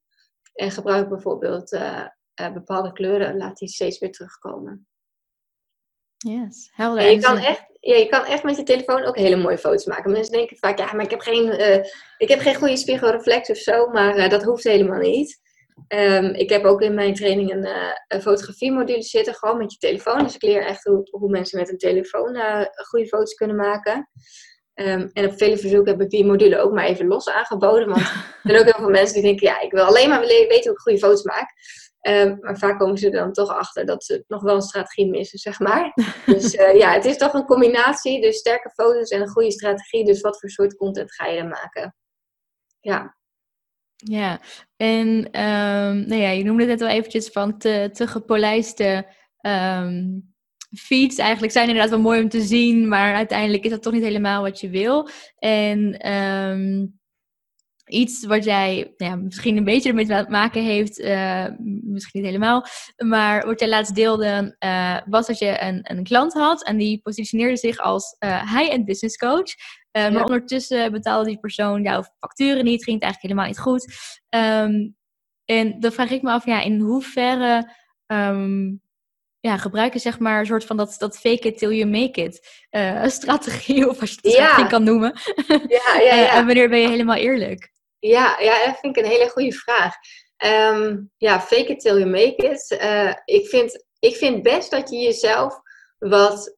[0.53, 1.79] En gebruik bijvoorbeeld
[2.53, 4.87] bepaalde kleuren, laat die steeds weer terugkomen.
[6.17, 7.03] Yes, helder.
[7.03, 9.85] En je kan echt ja, je kan echt met je telefoon ook hele mooie foto's
[9.85, 10.11] maken.
[10.11, 11.83] Mensen denken vaak, ja, maar ik heb geen, uh,
[12.17, 15.41] ik heb geen goede spiegelreflex of zo, maar dat hoeft helemaal niet.
[15.87, 19.77] Um, ik heb ook in mijn training een, uh, een fotografiemodule zitten, gewoon met je
[19.77, 20.23] telefoon.
[20.23, 22.37] Dus ik leer echt hoe, hoe mensen met een telefoon
[22.89, 24.09] goede foto's kunnen maken.
[24.73, 27.87] Um, en op vele verzoeken heb ik die module ook maar even los aangeboden.
[27.87, 30.63] Want er zijn ook heel veel mensen die denken, ja, ik wil alleen maar weten
[30.63, 31.53] hoe ik goede foto's maak.
[32.07, 35.09] Um, maar vaak komen ze er dan toch achter dat ze nog wel een strategie
[35.09, 35.93] missen, zeg maar.
[36.25, 38.21] dus uh, ja, het is toch een combinatie.
[38.21, 40.05] Dus sterke foto's en een goede strategie.
[40.05, 41.95] Dus wat voor soort content ga je er maken?
[42.79, 43.16] Ja.
[44.05, 44.41] Ja,
[44.75, 49.05] en um, nou ja, je noemde het net al eventjes van te, te gepolijste
[49.41, 50.35] um,
[50.77, 51.17] feeds.
[51.17, 54.41] Eigenlijk zijn inderdaad wel mooi om te zien, maar uiteindelijk is dat toch niet helemaal
[54.41, 55.09] wat je wil.
[55.39, 56.99] En um,
[57.87, 61.45] iets wat jij ja, misschien een beetje ermee te maken heeft, uh,
[61.81, 62.65] misschien niet helemaal,
[62.97, 67.01] maar wat jij laatst deelde, uh, was dat je een, een klant had en die
[67.01, 69.53] positioneerde zich als uh, high-end business coach.
[69.97, 70.09] Ja.
[70.09, 73.85] Maar ondertussen betaalde die persoon jouw facturen niet, ging het eigenlijk helemaal niet goed.
[74.29, 74.95] Um,
[75.45, 77.73] en dan vraag ik me af, ja, in hoeverre
[78.07, 78.81] um,
[79.39, 82.63] ja, gebruiken zeg maar een soort van dat, dat fake it till you make it
[83.11, 84.67] strategie, of als je het ja.
[84.67, 85.13] kan noemen.
[85.47, 86.33] Ja, ja, ja.
[86.33, 87.71] en wanneer ben je helemaal eerlijk?
[87.99, 89.93] Ja, ja, dat vind ik een hele goede vraag.
[90.45, 92.81] Um, ja, fake it till you make it.
[92.81, 95.61] Uh, ik, vind, ik vind best dat je jezelf
[95.97, 96.56] wat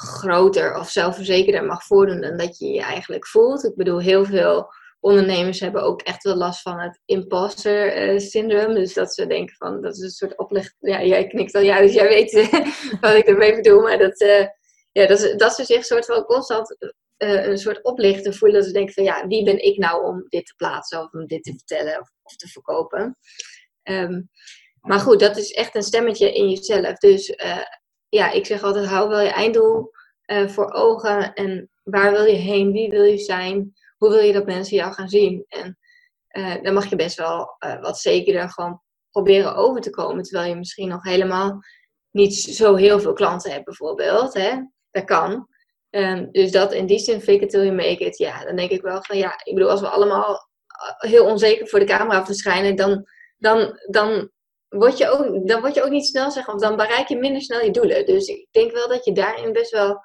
[0.00, 3.64] groter of zelfverzekerder mag voordoen dan dat je je eigenlijk voelt.
[3.64, 8.74] Ik bedoel, heel veel ondernemers hebben ook echt wel last van het imposter uh, syndroom.
[8.74, 10.76] Dus dat ze denken van, dat is een soort oplicht.
[10.78, 12.32] Ja, jij knikt al ja, dus jij weet
[13.00, 13.80] wat ik ermee bedoel.
[13.80, 14.46] Maar dat, uh,
[14.92, 16.76] ja, dat, dat ze zich soort van constant
[17.18, 18.58] een soort oplichten voelen.
[18.58, 21.26] Dat ze denken van ja, wie ben ik nou om dit te plaatsen of om
[21.26, 23.16] dit te vertellen of, te verkopen.
[23.82, 24.28] Um,
[24.80, 26.98] maar goed, dat is echt een stemmetje in jezelf.
[26.98, 27.34] Dus
[28.10, 29.90] ja, ik zeg altijd, hou wel je einddoel
[30.26, 31.34] uh, voor ogen.
[31.34, 32.72] En waar wil je heen?
[32.72, 33.72] Wie wil je zijn?
[33.96, 35.44] Hoe wil je dat mensen jou gaan zien?
[35.48, 35.78] En
[36.62, 40.22] dan mag je best wel wat zekerder gewoon proberen over te komen.
[40.22, 41.60] Terwijl je misschien nog helemaal
[42.10, 44.34] niet zo heel veel klanten hebt bijvoorbeeld.
[44.34, 44.56] Hè?
[44.90, 45.48] Dat kan.
[45.90, 48.18] Um, dus dat in die zin, fake it till you make it.
[48.18, 51.68] Ja, dan denk ik wel van ja, ik bedoel, als we allemaal eh, heel onzeker
[51.68, 53.06] voor de camera verschijnen, dan,
[53.38, 54.30] dan, dan,
[54.70, 57.42] word je ook, dan word je ook niet snel, zeg, of dan bereik je minder
[57.42, 58.06] snel je doelen.
[58.06, 60.00] Dus ik denk wel dat je daarin best wel,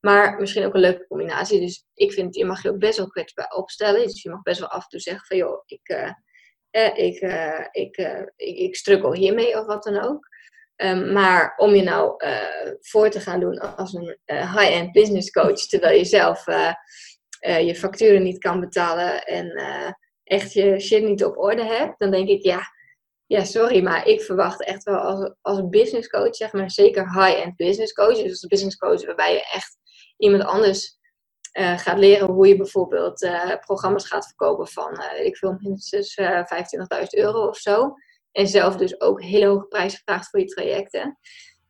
[0.00, 1.60] maar misschien ook een leuke combinatie.
[1.60, 4.02] Dus ik vind, je mag je ook best wel kwetsbaar opstellen.
[4.02, 6.10] Dus je mag best wel af en toe zeggen van joh, ik, uh,
[6.70, 10.28] eh, ik, uh, ik, uh, ik, ik struggle hiermee of wat dan ook.
[10.76, 12.14] Um, maar om je nou
[12.80, 16.44] voor te gaan doen als een high-end business coach, terwijl je zelf
[17.40, 19.52] je facturen niet kan betalen en
[20.24, 22.60] echt je shit niet op orde hebt, dan denk ik, ja,
[23.26, 27.56] ja, sorry, maar ik verwacht echt wel als, als business coach, zeg maar, zeker high-end
[27.56, 28.16] business coach.
[28.16, 29.76] Dus als business coach waarbij je echt
[30.16, 30.98] iemand anders
[31.58, 36.20] uh, gaat leren hoe je bijvoorbeeld uh, programma's gaat verkopen van, weet ik veel, minstens
[36.20, 36.26] 25.000
[37.10, 37.94] euro of zo.
[38.32, 41.18] En zelf dus ook hele hoge prijzen vraagt voor je trajecten.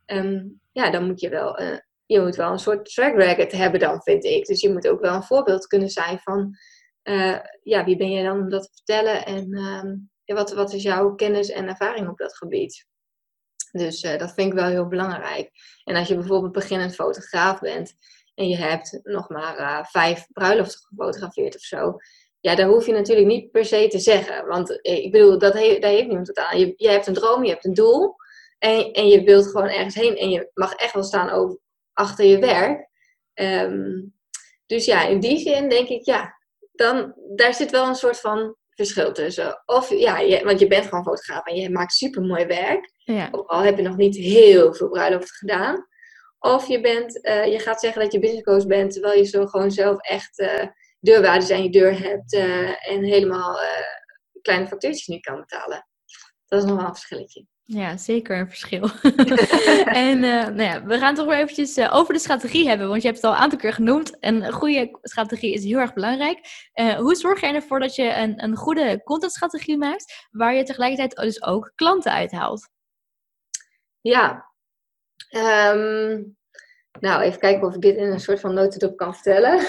[0.05, 1.61] Um, ja, dan moet je wel,
[2.05, 4.45] je moet wel een soort track record hebben dan, vind ik.
[4.45, 6.55] Dus je moet ook wel een voorbeeld kunnen zijn van,
[7.63, 9.25] ja, wie ben je dan om dat te vertellen?
[9.25, 12.85] En ja, wat, wat is jouw kennis en ervaring op dat gebied?
[13.71, 15.51] Dus dat vind ik wel heel belangrijk.
[15.83, 17.93] En als je bijvoorbeeld beginnend fotograaf bent
[18.35, 21.95] en je hebt nog maar uh, vijf bruiloften gefotografeerd of zo.
[22.39, 24.47] Ja, daar hoef je natuurlijk niet per se te zeggen.
[24.47, 26.59] Want eh, ik bedoel, dat he daar heeft niemand het aan.
[26.59, 28.15] Je, je hebt een droom, je hebt een doel.
[28.57, 30.17] En, en je wilt gewoon ergens heen.
[30.17, 31.57] En je mag echt wel staan
[31.93, 32.89] achter je werk.
[33.33, 34.15] Um,
[34.65, 36.37] dus ja, in die zin denk ik, ja,
[36.71, 39.61] dan, daar zit wel een soort van verschil tussen.
[39.65, 42.91] Of ja, je, want je bent gewoon fotograaf en je maakt super mooi werk.
[42.97, 43.29] Ja.
[43.29, 45.87] Al heb je nog niet heel veel bruiloften gedaan.
[46.39, 49.45] Of je, bent, uh, je gaat zeggen dat je business coach bent, terwijl je zo
[49.45, 50.65] gewoon zelf echt uh,
[50.99, 53.59] deurwaarders aan je deur hebt uh, en helemaal
[54.41, 55.87] kleine factuurtjes niet kan betalen.
[56.45, 57.45] Dat is nog wel een verschilletje.
[57.69, 58.89] Ja, zeker een verschil.
[60.05, 63.21] en nou ja, we gaan toch weer eventjes over de strategie hebben, want je hebt
[63.21, 64.19] het al een aantal keer genoemd.
[64.19, 66.39] En een goede strategie is heel erg belangrijk.
[66.97, 71.43] hoe zorg je ervoor dat je een, een goede contentstrategie maakt, waar je tegelijkertijd dus
[71.43, 72.69] ook klanten uithaalt?
[74.01, 74.47] Ja,
[75.29, 76.37] Um,
[76.99, 79.59] nou, even kijken of ik dit in een soort van notendop kan vertellen.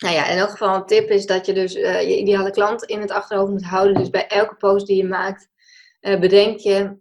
[0.00, 2.84] nou ja, in elk geval een tip is dat je dus uh, je ideale klant
[2.84, 3.94] in het achterhoofd moet houden.
[3.94, 5.48] Dus bij elke post die je maakt,
[6.00, 6.98] uh, bedenk je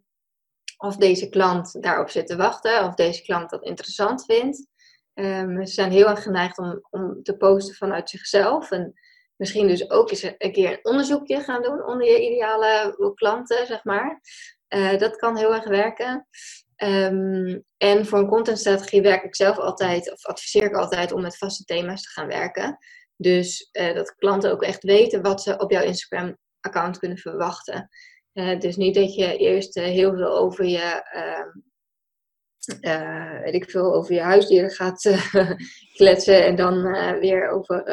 [0.77, 4.67] of deze klant daarop zit te wachten, of deze klant dat interessant vindt.
[5.13, 8.71] Um, ze zijn heel erg geneigd om, om te posten vanuit zichzelf.
[8.71, 8.93] En
[9.35, 13.83] misschien dus ook eens een keer een onderzoekje gaan doen onder je ideale klanten, zeg
[13.83, 14.21] maar.
[14.69, 16.27] Uh, dat kan heel erg werken.
[16.83, 21.37] Um, en voor een contentstrategie werk ik zelf altijd, of adviseer ik altijd om met
[21.37, 22.77] vaste thema's te gaan werken.
[23.15, 27.89] Dus uh, dat klanten ook echt weten wat ze op jouw Instagram-account kunnen verwachten.
[28.33, 31.49] Uh, dus niet dat je eerst heel veel over je, ehm,
[33.43, 35.19] weet ik veel, over je huisdieren gaat
[35.97, 36.81] kletsen en dan
[37.19, 37.83] weer over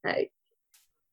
[0.00, 0.30] nou,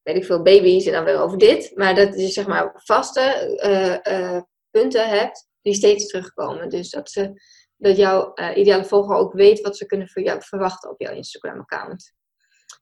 [0.01, 1.71] weet ik veel, baby's en dan weer over dit.
[1.75, 6.69] Maar dat je zeg maar vaste punten hebt die steeds terugkomen.
[6.69, 7.41] Dus dat, ze,
[7.77, 11.13] dat jouw uh, ideale volger ook weet wat ze kunnen voor jou verwachten op jouw
[11.13, 12.13] Instagram account.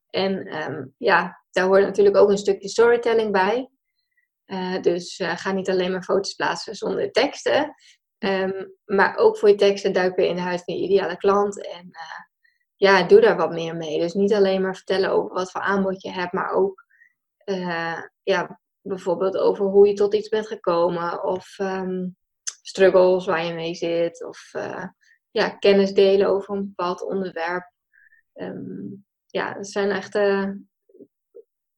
[0.10, 3.70] En um, ja, daar hoort natuurlijk ook een stukje storytelling bij.
[4.82, 7.76] dus ga niet alleen maar foto's plaatsen zonder teksten.
[8.18, 11.68] Um, maar ook voor je teksten duik weer in de huid van je ideale klant.
[11.68, 11.92] En
[12.76, 14.00] ja, doe daar wat meer mee.
[14.00, 16.86] Dus niet alleen maar vertellen over wat voor aanbod je hebt, maar ook
[18.24, 22.16] ja, bijvoorbeeld over hoe je tot iets bent gekomen of um,
[22.72, 24.86] struggles waar je mee zit of uh,
[25.32, 27.72] ja, kennis delen over een bepaald onderwerp.
[28.34, 30.16] Um, ja, het zijn echt.
[30.16, 30.50] Uh,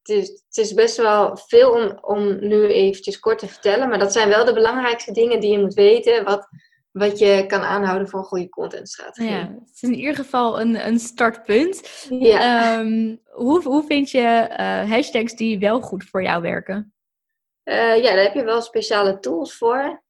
[0.01, 3.99] het, is, het is best wel veel om, om nu eventjes kort te vertellen, maar
[3.99, 6.23] dat zijn wel de belangrijkste dingen die je moet weten.
[6.23, 6.47] Wat,
[6.91, 9.32] wat je kan aanhouden voor een goede contentstrategie.
[9.32, 12.06] Ja, het is in ieder geval een, een startpunt.
[12.10, 12.79] Ja.
[12.79, 16.93] Um, hoe, hoe vind je uh, hashtags die wel goed voor jou werken?
[17.63, 20.02] Uh, ja, daar heb je wel speciale tools voor.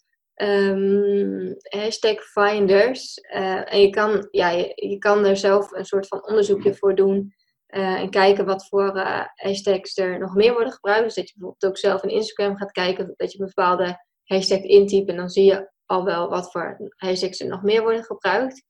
[0.43, 3.17] Um, hashtag finders.
[3.35, 7.33] Uh, en je kan, ja, je, kan er zelf een soort van onderzoekje voor doen.
[7.67, 8.99] en kijken wat voor
[9.35, 11.03] hashtags er nog meer worden gebruikt.
[11.03, 13.13] Dus dat je bijvoorbeeld ook zelf in Instagram gaat kijken.
[13.15, 15.09] Dat je een bepaalde hashtag intypt.
[15.09, 18.63] En dan zie je al wel wat voor hashtags er nog meer worden gebruikt.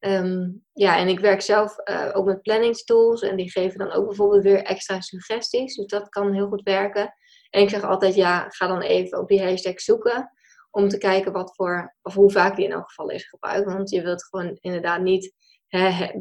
[0.00, 1.76] Um, ja, en ik werk zelf
[2.12, 5.76] ook met planningstools en die geven dan ook bijvoorbeeld weer extra suggesties.
[5.76, 7.14] Dus dat kan heel goed werken.
[7.50, 10.32] En ik zeg altijd, ja, ga dan even op die hashtag zoeken
[10.74, 13.72] om te kijken wat voor, of hoe vaak die in elk geval is gebruikt.
[13.72, 15.34] Want je wilt gewoon inderdaad niet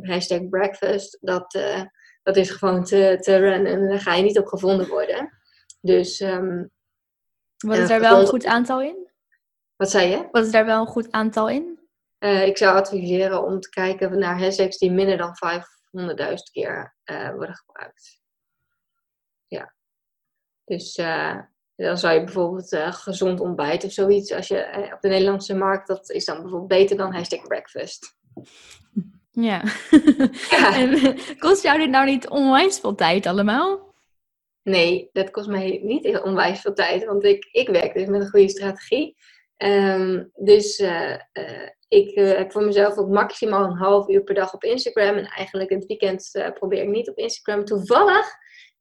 [0.02, 1.82] hashtag breakfast, dat, uh,
[2.24, 5.38] dat is gewoon te, te run en daar ga je niet op gevonden worden.
[5.82, 6.20] Dus...
[6.20, 6.72] Um,
[7.58, 9.10] Wat is daar wel een goed aantal in?
[9.76, 10.28] Wat zei je?
[10.32, 11.80] Wat is daar wel een goed aantal in?
[12.20, 15.36] Uh, ik zou adviseren om te kijken naar hashtags die minder dan
[16.30, 18.22] 500.000 keer uh, worden gebruikt.
[19.48, 19.74] Ja.
[20.66, 21.40] Dus uh,
[21.84, 24.32] dan zou je bijvoorbeeld gezond ontbijt of zoiets.
[24.32, 28.16] Als je op de Nederlandse markt, dat is dan bijvoorbeeld beter dan hashtag breakfast.
[29.32, 29.64] Ja.
[30.58, 30.76] ja.
[30.76, 33.92] en kost jou dit nou niet onwijs veel tijd allemaal?
[34.64, 37.06] Nee, dat kost mij niet onwijs veel tijd.
[37.06, 39.16] Want ik, ik werk dus met een goede strategie.
[39.58, 40.84] Ehm, dus
[41.88, 45.16] ik heb voor mezelf ook maximaal een half uur per dag op Instagram.
[45.16, 47.66] En eigenlijk in het weekend probeer ik niet op Instagram.
[47.66, 48.26] Toevallig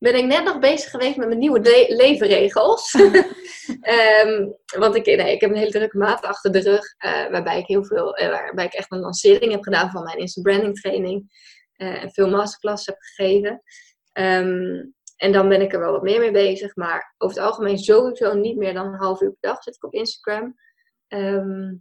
[0.03, 2.93] ben ik net nog bezig geweest met mijn nieuwe levenregels.
[3.81, 6.95] Ehm, want ik, nee, ik heb een hele drukke maand achter de rug.
[7.31, 10.81] waarbij ik heel veel, waarbij ik echt een lancering heb gedaan van mijn Insta branding
[10.81, 11.31] training.
[11.77, 13.63] en veel masterclass heb gegeven.
[14.13, 14.85] Ehm,
[15.17, 16.77] en dan ben ik er wel wat meer mee bezig.
[16.77, 19.85] Maar over het algemeen sowieso niet meer dan een half uur per dag zit ik
[19.85, 20.55] op Instagram.
[21.09, 21.75] Ehm,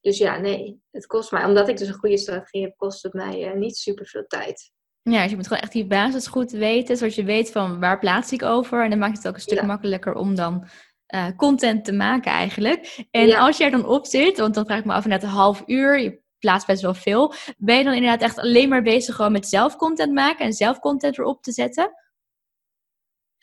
[0.00, 3.12] dus ja, nee, het kost mij, omdat ik dus een goede strategie heb, kost het
[3.12, 4.74] mij niet super veel tijd.
[5.10, 7.98] Ja, dus je moet gewoon echt die basis goed weten, zodat je weet van waar
[7.98, 8.84] plaats ik over.
[8.84, 10.68] En dan maakt het ook een stuk makkelijker om dan
[11.14, 13.06] uh, content te maken eigenlijk.
[13.10, 15.62] En als er dan op zit, want dan vraag ik me af net een half
[15.66, 17.34] uur, je plaatst best wel veel.
[17.56, 20.78] Ben je dan inderdaad echt alleen maar bezig gewoon met zelf content maken en zelf
[20.78, 21.92] content erop te zetten?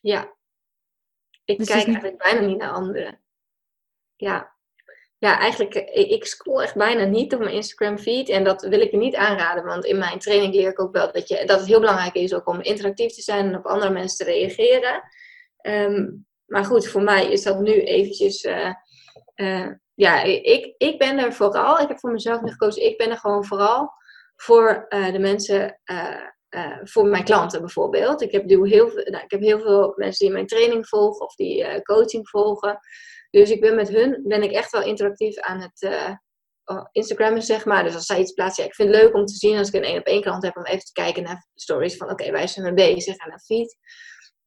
[0.02, 0.36] Ja.
[1.45, 3.21] Ik dus kijk eigenlijk bijna niet naar anderen.
[4.15, 4.53] Ja.
[5.23, 8.29] Ja, eigenlijk, eh, ik scroll echt bijna niet op mijn Instagram feed.
[8.29, 9.63] En dat wil ik je niet aanraden.
[9.63, 12.33] Want in mijn training leer ik ook wel dat, je, dat het heel belangrijk is
[12.33, 15.03] ook om interactief te zijn en op andere mensen te reageren.
[15.57, 16.09] Ehm,
[16.45, 18.43] maar goed, voor mij is dat nu eventjes...
[18.43, 18.73] Uh,
[19.36, 23.09] uh, ja, ik, ik ben er vooral, ik heb voor mezelf nu gekozen, ik ben
[23.09, 23.91] er gewoon vooral
[24.36, 25.79] voor de mensen
[26.83, 28.21] voor mijn klanten bijvoorbeeld.
[28.21, 31.36] Ik heb, heel, veel, nou, ik heb heel veel mensen die mijn training volgen of
[31.36, 32.79] die coaching volgen.
[33.34, 37.65] Dus ik ben met hun ben ik echt wel interactief aan het uh, Instagrammen, zeg
[37.65, 37.84] maar.
[37.84, 39.74] Dus als zij iets plaatsen, ja, ik vind het leuk om te zien als ik
[39.74, 42.48] een één op één klant heb, om even te kijken naar stories van oké, wij
[42.48, 43.78] zijn mee bezig en een feed.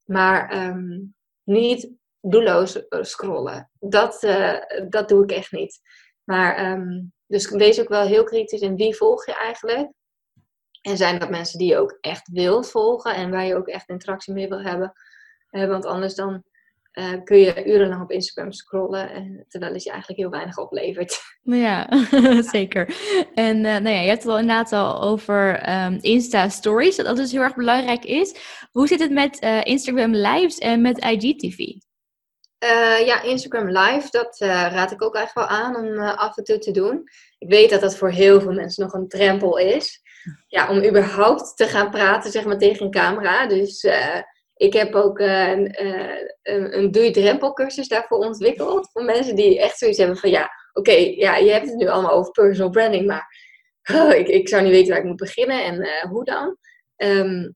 [0.05, 3.71] Maar um, niet doelloos scrollen.
[3.79, 4.21] Dat,
[4.89, 5.81] dat doe ik echt niet.
[6.25, 9.93] Maar um, dus wees ook wel heel kritisch in wie volg je eigenlijk.
[10.81, 13.89] En zijn dat mensen die je ook echt wil volgen en waar je ook echt
[13.89, 14.93] interactie mee wil hebben.
[15.51, 16.45] Want anders dan
[16.99, 21.21] uh, kun je urenlang op Instagram scrollen, en, terwijl het je eigenlijk heel weinig oplevert.
[21.43, 21.89] Ja,
[22.57, 22.95] zeker.
[23.35, 27.17] En uh, nou ja, je hebt het al inderdaad al over um, Insta-stories, dat dat
[27.17, 28.35] dus heel erg belangrijk is.
[28.73, 31.59] Hoe zit het met Instagram Lives en met IGTV?
[33.05, 36.71] ja, Instagram Live, dat raad ik ook echt wel aan om af en toe te
[36.71, 37.03] doen.
[37.39, 40.03] Ik weet dat dat voor heel veel mensen nog een drempel is
[40.47, 43.47] ja, om überhaupt te gaan praten zeg maar, tegen een camera.
[43.47, 43.87] Dus
[44.57, 48.91] ik heb ook een, uh, een, een doei-drempelcursus daarvoor ontwikkeld.
[48.93, 52.13] Voor mensen die echt zoiets hebben van ja, oké, ja, je hebt het nu allemaal
[52.13, 53.27] over personal branding, maar
[53.95, 56.57] oh, ik, ik zou niet weten waar ik moet beginnen en hoe dan.
[56.97, 57.55] Um,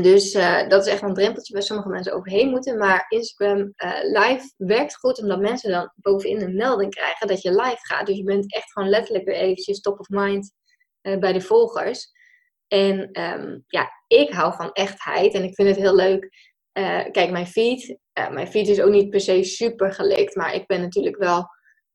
[0.00, 0.32] dus
[0.68, 2.78] dat is echt een drempeltje waar sommige mensen overheen moeten.
[2.78, 7.78] Maar Instagram live werkt goed omdat mensen dan bovenin een melding krijgen dat je live
[7.80, 8.06] gaat.
[8.06, 10.52] Dus je bent echt gewoon letterlijk weer eventjes top of mind
[11.00, 12.10] eh, bij de volgers.
[12.68, 16.28] En ehm, ja, ik hou van echtheid en ik vind het heel leuk.
[16.78, 20.54] Uh, kijk, mijn feed, uh, mijn feed is ook niet per se super gelikt, maar
[20.54, 21.48] ik ben natuurlijk wel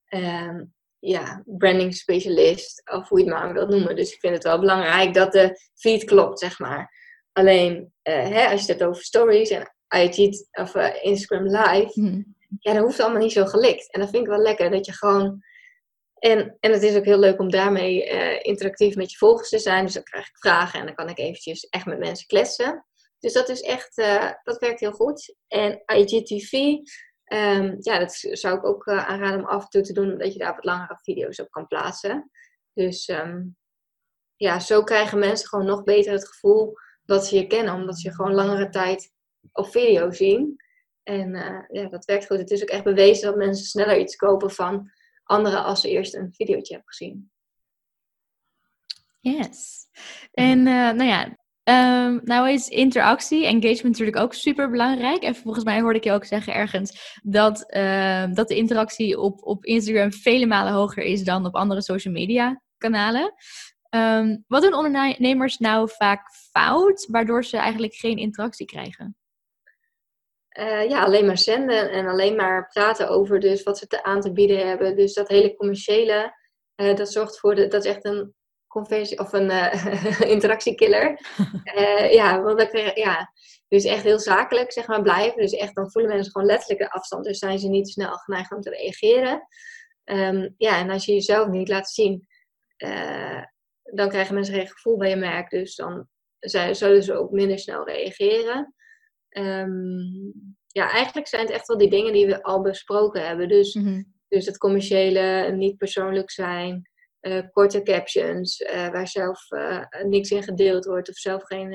[0.09, 3.95] um, ja, branding specialist, of hoe je het maar wilt noemen.
[3.95, 6.91] Dus ik vind het wel belangrijk dat de feed klopt, zeg maar.
[7.31, 12.36] Alleen, hè, als je het hebt over stories en IG of Instagram live, hmm.
[12.59, 13.93] ja, dan hoeft allemaal niet zo gelikt.
[13.93, 15.43] En dat vind ik wel lekker, dat je gewoon
[16.23, 19.59] en, en het is ook heel leuk om daarmee uh, interactief met je volgers te
[19.59, 19.86] zijn.
[19.86, 22.86] Dus dan krijg ik vragen en dan kan ik eventjes echt met mensen kletsen.
[23.19, 25.36] Dus dat is echt, uh, dat werkt heel goed.
[25.47, 26.51] En IGTV,
[27.23, 30.33] ehm, ja, dat zou ik ook uh, aanraden om af en toe te doen, omdat
[30.33, 32.31] je daar wat langere video's op kan plaatsen.
[32.73, 33.57] Dus um,
[34.36, 36.73] ja, zo krijgen mensen gewoon nog beter het gevoel
[37.05, 39.12] dat ze je kennen, omdat ze gewoon langere tijd
[39.51, 40.55] op video zien.
[41.03, 41.31] En
[41.71, 42.38] ja, dat werkt goed.
[42.38, 44.91] Het is ook echt bewezen dat mensen sneller iets kopen van
[45.33, 47.31] anderen als ze eerst een videootje hebben gezien.
[49.19, 49.87] Yes.
[50.31, 55.23] En uh, nou ja, um, nou is interactie, engagement natuurlijk ook super belangrijk.
[55.23, 59.43] En volgens mij hoorde ik je ook zeggen ergens dat, uh, dat de interactie op,
[59.43, 63.33] op Instagram vele malen hoger is dan op andere social media kanalen.
[63.89, 69.15] Um, wat doen ondernemers nou vaak fout, waardoor ze eigenlijk geen interactie krijgen?
[70.59, 74.21] Uh, ja, alleen maar zenden en alleen maar praten over dus wat ze te aan
[74.21, 74.95] te bieden hebben.
[74.95, 76.35] Dus dat hele commerciële,
[76.75, 78.33] uh, dat zorgt voor, de, dat is echt een
[78.67, 81.19] conversie of een uh, interactiekiller.
[82.19, 83.31] ja, want dan, ja,
[83.67, 85.41] dus echt heel zakelijk zeg maar blijven.
[85.41, 87.25] Dus echt dan voelen mensen gewoon letterlijk de afstand.
[87.25, 89.47] Dus zijn ze niet snel geneigd om te reageren.
[90.03, 92.28] Um, ja, en als je jezelf niet laat zien,
[93.84, 95.49] dan krijgen mensen geen gevoel bij je merk.
[95.49, 96.07] Dus dan
[96.71, 98.73] zullen ze ook minder snel reageren.
[99.38, 100.34] Um,
[100.67, 103.47] ja, eigenlijk zijn het echt wel die dingen die we al besproken hebben.
[103.47, 104.03] Dus, mhm.
[104.27, 106.89] dus het commerciële, niet persoonlijk zijn,
[107.21, 111.73] uh, korte captions, uh, waar zelf uh, niks in gedeeld wordt of zelf geen.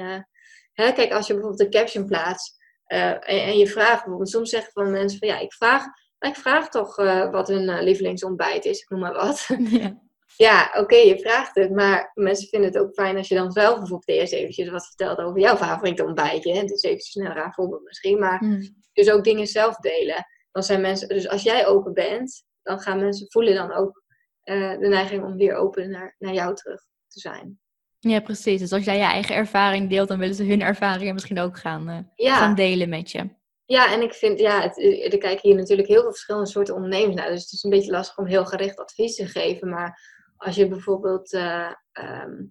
[0.72, 4.72] Hè, kijk, als je bijvoorbeeld een caption plaatst en, en, je vraagt bijvoorbeeld, soms zeggen
[4.72, 5.84] van mensen van ja, ik vraag
[6.18, 6.96] ik vraag toch
[7.30, 9.48] wat hun lievelingsontbijt is, ik noem maar wat.
[9.80, 10.07] Ja.
[10.39, 13.78] Ja, oké, je vraagt het, maar mensen vinden het ook fijn als je dan zelf
[13.78, 16.55] bijvoorbeeld eerst eventjes wat vertelt over jouw favoriete ontbijtje.
[16.55, 16.64] Hè?
[16.64, 18.62] Dus even snel raar voorbeeld misschien, maar Mm.
[18.93, 20.26] dus ook dingen zelf delen.
[20.53, 24.03] Dan zijn mensen, dus als jij open bent, dan gaan mensen voelen dan ook
[24.43, 27.61] eh, de neiging om weer open naar, naar jou terug te zijn.
[27.99, 28.61] Ja, precies.
[28.61, 31.89] Dus als jij je eigen ervaring deelt, dan willen ze hun ervaringen misschien ook gaan,
[31.89, 32.36] eh, Ja.
[32.36, 33.28] gaan delen met je.
[33.64, 34.78] Ja, en ik vind, ja, het,
[35.12, 37.28] er kijken hier natuurlijk heel veel verschillende soorten ondernemers naar.
[37.30, 39.68] Dus het is een beetje lastig om heel gericht advies te geven.
[39.68, 42.45] Maar als je bijvoorbeeld eh, ehm,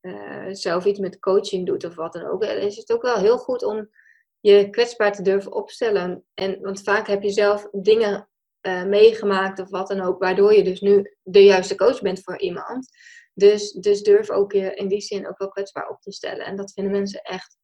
[0.00, 3.18] eh, zelf iets met coaching doet of wat dan ook, eh, is het ook wel
[3.18, 3.88] heel goed om
[4.40, 6.24] je kwetsbaar te durven opstellen.
[6.34, 8.28] En, want vaak heb je zelf dingen
[8.86, 12.88] meegemaakt of wat dan ook, waardoor je dus nu de juiste coach bent voor iemand.
[13.34, 16.46] Dus, dus durf ook je in die zin ook wel kwetsbaar op te stellen.
[16.46, 17.56] En dat vinden mensen echt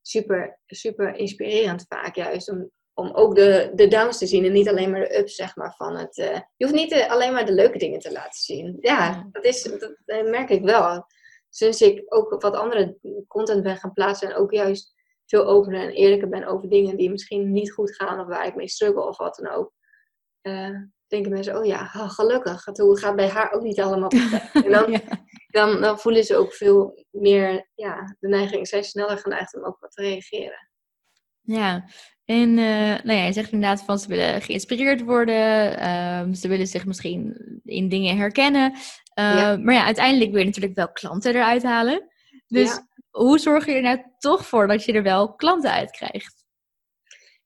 [0.00, 2.14] super, super inspirerend vaak.
[2.14, 5.34] Juist om, om ook de, de downs te zien en niet alleen maar de ups,
[5.34, 6.18] zeg maar, van het...
[6.18, 8.76] eh, je hoeft niet eh, alleen maar de leuke dingen te laten zien.
[8.80, 9.62] Ja, dat, is,
[10.04, 11.06] dat merk ik wel.
[11.48, 12.96] Sinds ik ook wat andere
[13.28, 14.92] content ben gaan plaatsen en ook juist
[15.26, 18.54] veel opener en eerlijker ben over dingen die misschien niet goed gaan of waar ik
[18.54, 19.72] mee struggle of wat dan ook.
[20.40, 20.70] eh,
[21.06, 22.64] denken mensen, oh ja, gelukkig.
[22.64, 24.10] Het hoe gaat bij haar ook niet allemaal.
[24.64, 25.00] En dan, Ja.
[25.46, 29.76] dan, dan voelen ze ook veel meer, ja, de neiging, zijn sneller geneigd om ook
[29.80, 30.68] wat te reageren.
[31.44, 31.84] Ja,
[32.24, 36.66] en eh, nou ja, je zegt inderdaad van ze willen geïnspireerd worden, ehm, ze willen
[36.66, 38.72] zich misschien in dingen herkennen.
[39.14, 39.56] Eh, Ja.
[39.56, 42.08] Maar ja, uiteindelijk wil je natuurlijk wel klanten eruit halen.
[42.46, 42.86] Dus Ja.
[43.10, 46.42] hoe zorg je er nou toch voor dat je er wel klanten uit krijgt?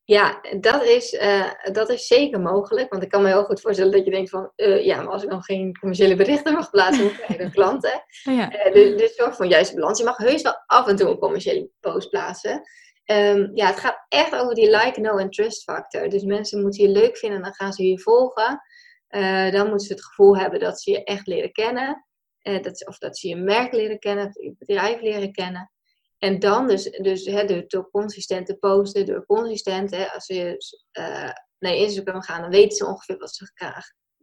[0.04, 2.90] Ja, dat is, eh, dat is zeker mogelijk.
[2.90, 4.52] Want ik kan me heel goed voorstellen dat je denkt van...
[4.82, 7.02] ja, maar als ik dan geen commerciële berichten mag plaatsen...
[7.04, 8.02] hoe krijg ik dan klanten?
[8.22, 9.98] Ja, dus, dus zorg voor een juiste balans.
[9.98, 12.62] Je mag heus wel af en toe een commerciële post plaatsen.
[13.08, 16.08] Ehm, ja, het gaat echt over die like, know en trust factor.
[16.08, 18.62] Dus mensen moeten je leuk vinden en dan gaan ze je volgen.
[19.08, 22.06] Eh, dan moeten ze het gevoel hebben dat ze je echt leren kennen.
[22.38, 25.72] Eh, dat, of dat ze je merk leren kennen, of je bedrijf leren kennen.
[26.18, 30.56] En dan dus, dus door, door consistent te posten, door consistent, als ze
[30.90, 33.52] eh, naar Instagram gaan, dan weten ze ongeveer wat ze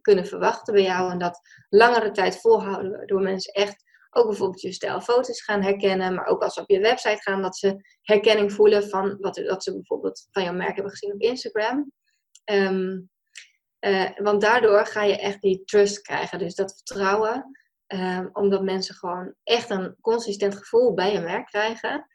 [0.01, 1.11] kunnen verwachten bij jou.
[1.11, 3.83] En dat langere tijd volhouden, waardoor mensen echt
[4.15, 7.41] ook bijvoorbeeld je stijl foto's gaan herkennen, maar ook als ze op je website gaan,
[7.41, 11.91] dat ze herkenning voelen van wat, ze bijvoorbeeld van jouw merk hebben gezien op Instagram.
[12.43, 13.01] Ehm,
[13.79, 17.57] eh, want daardoor ga je echt die trust krijgen, dus dat vertrouwen,
[17.87, 22.07] ehm, omdat mensen gewoon echt een consistent gevoel bij je merk krijgen.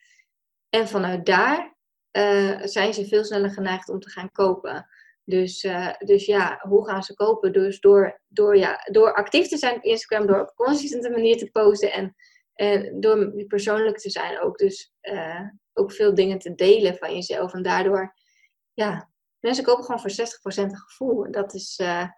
[0.68, 1.78] En vanuit daar
[2.10, 4.86] eh, zijn ze veel sneller geneigd om te gaan kopen.
[5.24, 7.52] Dus, eh, dus ja, hoe gaan ze kopen?
[7.52, 11.50] Dus door, door, ja, door actief te zijn op Instagram, door op consistente manier te
[11.50, 12.14] posten en,
[12.54, 14.58] en door persoonlijk te zijn ook.
[14.58, 15.40] Dus eh,
[15.72, 17.52] ook veel dingen te delen van jezelf.
[17.52, 18.14] En daardoor,
[18.74, 19.10] ja,
[19.40, 21.30] mensen kopen gewoon voor 60% een gevoel.
[21.30, 22.08] Dat is, eh,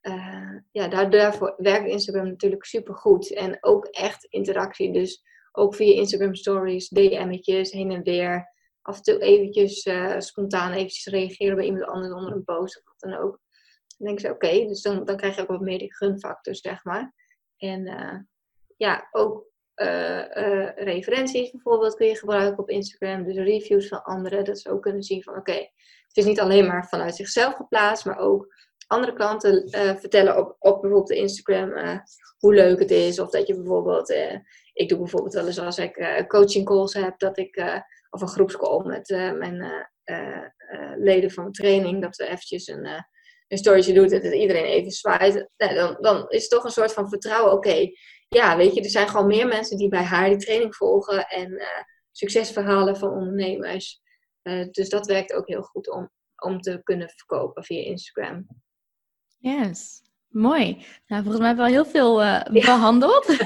[0.00, 3.34] eh, ja, daar, daarvoor werkt Instagram natuurlijk super goed.
[3.34, 4.92] En ook echt interactie.
[4.92, 5.22] Dus
[5.52, 11.06] ook via Instagram stories, DM'tjes, heen en weer af en toe eventjes eh, spontaan eventjes
[11.06, 13.40] reageren bij iemand anders onder een post of wat dan ook.
[13.96, 15.94] Dan denken ze, oké, dus dan, dan krijg je ook wat meer die
[16.40, 17.14] zeg maar.
[17.56, 18.18] En eh,
[18.76, 23.24] ja, ook eh, referenties bijvoorbeeld kun je gebruiken op Instagram.
[23.24, 25.52] Dus reviews van anderen, dat ze ook kunnen zien van, oké,
[26.06, 28.54] het is niet alleen maar vanuit zichzelf geplaatst, maar ook
[28.86, 29.68] andere klanten
[29.98, 32.02] vertellen op, op bijvoorbeeld Instagram
[32.38, 33.20] hoe leuk het is.
[33.20, 34.10] Of dat je bijvoorbeeld,
[34.72, 37.82] ik doe bijvoorbeeld wel eens als ik coaching calls heb, dat ik...
[38.10, 39.60] of een groepscall met eh, mijn
[40.04, 42.86] eh, eh, leden van mijn training, dat we eventjes een,
[43.48, 45.48] een storytje doet en dat iedereen even zwaait.
[45.56, 47.52] Nou, dan, dan is het toch een soort van vertrouwen.
[47.52, 47.90] Oké,
[48.28, 51.62] ja, weet je, er zijn gewoon meer mensen die bij haar die training volgen en
[52.12, 54.00] succesverhalen van ondernemers.
[54.70, 56.10] Dus dat werkt ook heel goed om,
[56.42, 58.46] om te kunnen verkopen via Instagram.
[59.38, 60.02] Yes.
[60.28, 60.84] Mooi.
[61.06, 63.26] Nou, volgens mij hebben we al heel veel eh, behandeld.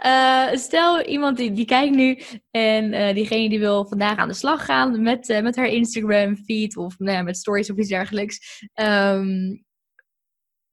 [0.00, 4.34] Eh, stel iemand die, die kijkt nu en eh, diegene die wil vandaag aan de
[4.34, 8.62] slag gaan met, met haar Instagram feed of nou ja, met stories of iets dergelijks.
[8.72, 9.56] Ehm,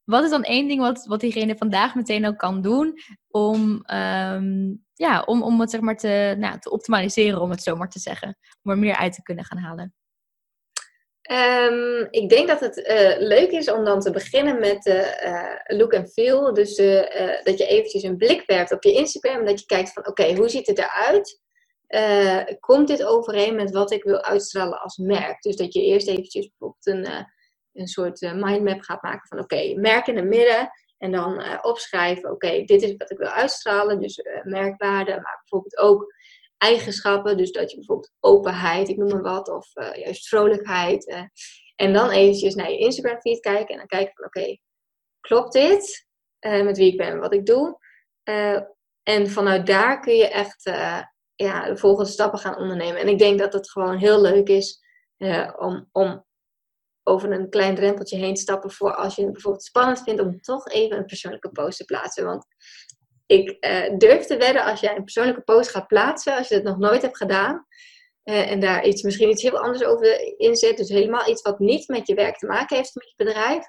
[0.04, 2.94] wat is dan één ding wat, wat diegene vandaag meteen ook kan doen
[3.28, 7.76] om, ehm, ja, om, om het zeg maar te, nou, te optimaliseren, om het zo
[7.76, 8.38] maar te zeggen.
[8.64, 9.94] Om er meer uit te kunnen gaan halen.
[11.24, 15.94] Ehm, ik denk dat het eh, leuk is om dan te beginnen met uh, look
[15.94, 16.54] and feel.
[16.54, 19.46] Dus uh, dat je eventjes een blik werpt op je Instagram.
[19.46, 21.42] Dat je kijkt van oké, hoe ziet het eruit?
[22.60, 25.42] komt dit overeen met wat ik wil uitstralen als merk?
[25.42, 27.28] Dus dat je eerst eventjes bijvoorbeeld een,
[27.74, 30.70] een soort mindmap gaat maken van oké, merk in het midden.
[30.98, 34.00] En dan opschrijven, oké, dit is wat ik wil uitstralen.
[34.00, 36.14] Dus merkwaarde, maar bijvoorbeeld ook
[36.64, 37.38] eigenschappen.
[37.38, 41.08] Dus dat je bijvoorbeeld openheid, ik noem maar wat, of uh, juist vrolijkheid.
[41.08, 41.22] Uh,
[41.76, 44.58] En dan eventjes naar je Instagram feed kijken en dan kijken van oké,
[45.20, 46.08] klopt dit
[46.46, 47.78] uh, met wie ik ben en wat ik doe?
[49.04, 50.64] En vanuit daar kun je echt
[51.36, 53.02] ja, de volgende stappen gaan ondernemen.
[53.02, 54.82] En ik denk dat het gewoon heel leuk is
[55.58, 56.26] om, om
[57.04, 60.68] over een klein drempeltje heen stappen voor als je het bijvoorbeeld spannend vindt om toch
[60.68, 62.26] even een persoonlijke post te plaatsen.
[62.26, 62.46] Want
[63.26, 63.58] ik
[63.98, 67.02] durf te wedden als jij een persoonlijke post gaat plaatsen, als je het nog nooit
[67.02, 67.68] hebt gedaan,
[68.24, 70.78] uh, en daar iets, misschien iets heel anders over inzet.
[70.78, 73.66] Dus helemaal iets wat niet met je werk te maken heeft met je bedrijf.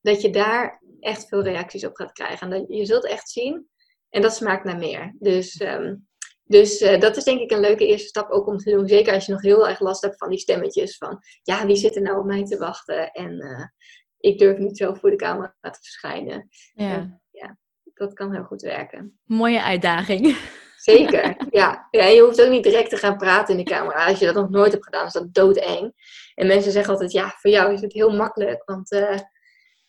[0.00, 2.50] Dat je daar echt veel reacties op gaat krijgen.
[2.50, 3.68] En dat, je zult echt zien.
[4.08, 5.14] En dat smaakt naar meer.
[5.18, 6.06] Dus, um,
[6.44, 8.88] dus uh, dat is denk ik een leuke eerste stap ook om te doen.
[8.88, 10.96] Zeker als je nog heel erg last hebt van die stemmetjes.
[10.96, 13.10] Van ja, wie zit er nou op mij te wachten?
[13.10, 13.40] En
[14.18, 16.48] ik durf niet zelf voor de camera te verschijnen.
[16.74, 17.20] Ja.
[17.96, 19.18] Dat kan heel goed werken.
[19.24, 20.36] Mooie uitdaging.
[20.76, 21.88] Zeker, ja.
[21.90, 22.04] ja.
[22.04, 24.06] Je hoeft ook niet direct te gaan praten in de camera.
[24.06, 25.92] Als je dat nog nooit hebt gedaan, is dat doodeng.
[26.34, 28.62] En mensen zeggen altijd, ja, voor jou is het heel makkelijk.
[28.64, 29.18] Want uh,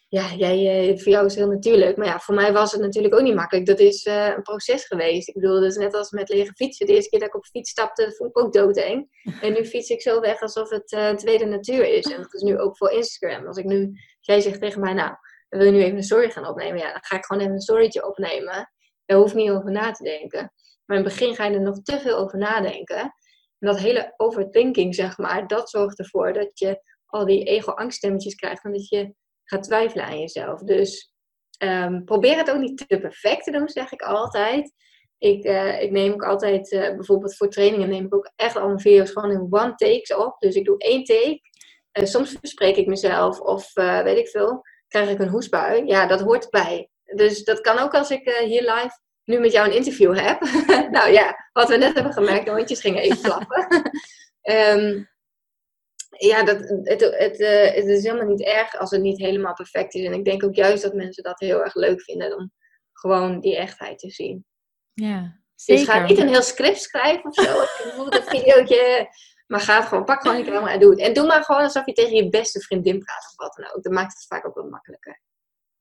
[0.08, 1.98] ja, jij, uh, voor jou is het heel natuurlijk.
[1.98, 3.66] Maar ja, voor mij was het natuurlijk ook niet makkelijk.
[3.66, 5.28] Dat is uh, een proces geweest.
[5.28, 6.86] Ik bedoel, dat is net als met leren fietsen.
[6.86, 9.08] De eerste keer dat ik op fiets stapte, vond ik ook doodeng.
[9.42, 12.06] En nu fiets ik zo weg alsof het tweede natuur is.
[12.06, 13.48] En dat is nu ook voor Instagram.
[13.48, 15.16] Als ik nu, jij zegt tegen mij, nou,
[15.50, 16.78] wil je nu even een story gaan opnemen?
[16.78, 18.72] Ja, dan ga ik gewoon even een storytje opnemen.
[19.06, 20.52] Daar hoef niet over na te denken.
[20.86, 23.00] Maar in het begin ga je er nog te veel over nadenken.
[23.60, 28.64] En dat hele overthinking, zeg maar, dat zorgt ervoor dat je al die ego-angststemmetjes krijgt
[28.64, 30.62] en dat je gaat twijfelen aan jezelf.
[30.62, 31.12] Dus
[31.64, 34.74] um, probeer het ook niet te perfect te doen, zeg ik altijd.
[35.18, 38.66] Ik, uh, ik neem ook altijd, uh, bijvoorbeeld voor trainingen, neem ik ook echt al
[38.66, 40.40] mijn video's gewoon in one takes op.
[40.40, 41.40] Dus ik doe één take.
[42.00, 45.86] Uh, soms verspreek ik mezelf of weet ik veel, krijg ik een hoestbui.
[45.86, 46.90] Ja, dat hoort erbij.
[47.04, 50.42] Dus dat kan ook als ik hier live nu met jou een interview heb.
[50.98, 53.68] nou ja, wat we net hebben gemerkt, de hondjes gingen even klappen.
[54.42, 55.10] um,
[56.30, 59.94] ja, dat, het, het, uh, het, is helemaal niet erg als het niet helemaal perfect
[59.94, 60.06] is.
[60.06, 62.52] En ik denk ook juist dat mensen dat heel erg leuk vinden om
[62.94, 64.46] gewoon die echtheid te zien.
[64.94, 65.86] Ja, zeker.
[65.86, 67.62] Dus ga niet een heel script schrijven of zo.
[67.62, 69.08] Ik dat videootje.
[69.48, 71.00] Maar ga het gewoon, pak gewoon je camera en doe het.
[71.00, 73.84] En doe maar gewoon alsof je tegen je beste vriendin praat of wat dan ook.
[73.84, 75.22] Dat maakt het vaak ook wat makkelijker.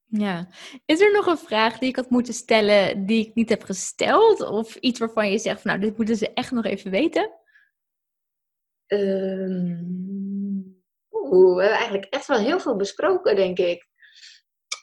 [0.08, 0.48] Ja.
[0.84, 4.40] Is er nog een vraag die ik had moeten stellen die ik niet heb gesteld?
[4.40, 7.30] Of iets waarvan je zegt, van, nou, dit moeten ze echt nog even weten?
[8.86, 13.88] Um, oeh, we hebben eigenlijk echt wel heel veel besproken, denk ik.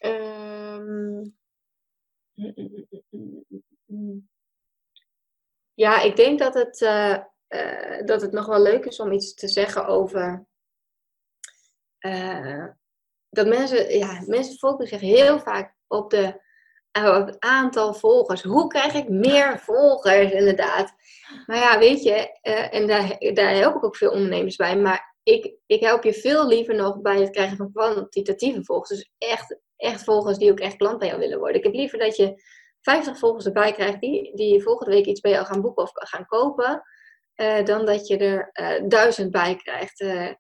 [0.05, 1.37] Um,
[5.73, 7.23] ja, ik denk dat het, uh,
[7.53, 10.45] uh, dat het nog wel leuk is om iets te zeggen over...
[11.99, 12.67] Uh,
[13.29, 16.41] dat mensen, ja, mensen focussen zich heel vaak op, de,
[16.91, 18.43] eh, het aantal volgers.
[18.43, 20.93] Hoe krijg ik meer volgers, inderdaad?
[21.45, 22.39] Maar ja, weet je,
[22.71, 24.77] en daar, daar help ik ook veel ondernemers bij.
[24.77, 28.89] Maar ik, ik help je veel liever nog bij het krijgen van kwantitatieve volgers.
[28.89, 31.57] Dus echt, echt volgers die ook echt klant bij jou willen worden.
[31.57, 32.41] Ik heb liever dat je
[32.81, 36.25] 50 volgers erbij krijgt die, die volgende week iets bij jou gaan boeken of gaan
[36.25, 36.83] kopen.
[37.35, 40.01] Uh, dan dat je er uh, duizend bij krijgt.
[40.01, 40.31] Uh,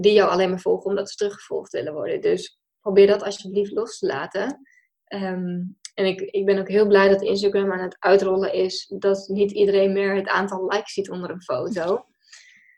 [0.00, 2.20] die jou alleen maar volgen omdat ze teruggevolgd willen worden.
[2.20, 4.60] Dus probeer dat alsjeblieft los te laten.
[5.08, 8.92] Um, en ik, ik ben ook heel blij dat Instagram aan het uitrollen is.
[8.98, 12.06] Dat niet iedereen meer het aantal likes ziet onder een foto.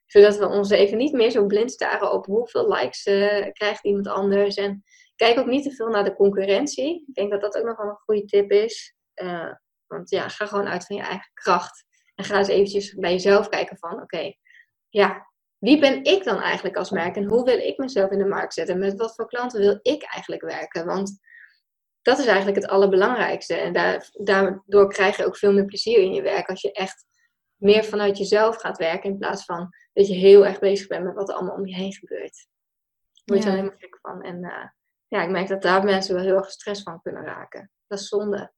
[0.07, 3.03] Zodat we ons even niet meer zo blind staren op hoeveel likes
[3.53, 4.57] krijgt iemand anders.
[4.57, 4.85] En
[5.17, 7.05] kijk ook niet te veel naar de concurrentie.
[7.07, 8.97] Ik denk dat dat ook nog wel een goede tip is.
[9.87, 11.86] Want ja, ga gewoon uit van je eigen kracht.
[12.17, 14.33] En ga eens eventjes bij jezelf kijken van, oké,
[14.89, 15.27] ja,
[15.59, 18.55] wie ben ik dan eigenlijk als merk en hoe wil ik mezelf in de markt
[18.55, 18.79] zetten?
[18.79, 20.87] Met wat voor klanten wil ik eigenlijk werken?
[20.87, 21.19] Want
[22.03, 23.55] dat is eigenlijk het allerbelangrijkste.
[23.55, 27.05] En daar, daardoor krijg je ook veel meer plezier in je werk als je echt
[27.57, 31.15] meer vanuit jezelf gaat werken in plaats van dat je heel erg bezig bent met
[31.15, 32.47] wat er allemaal om je heen gebeurt.
[33.13, 33.55] Daar word je ja.
[33.55, 34.23] helemaal gek van.
[34.23, 34.65] En uh,
[35.07, 37.71] ja, ik merk dat daar mensen wel heel erg stress van kunnen raken.
[37.87, 38.53] Dat is zonde.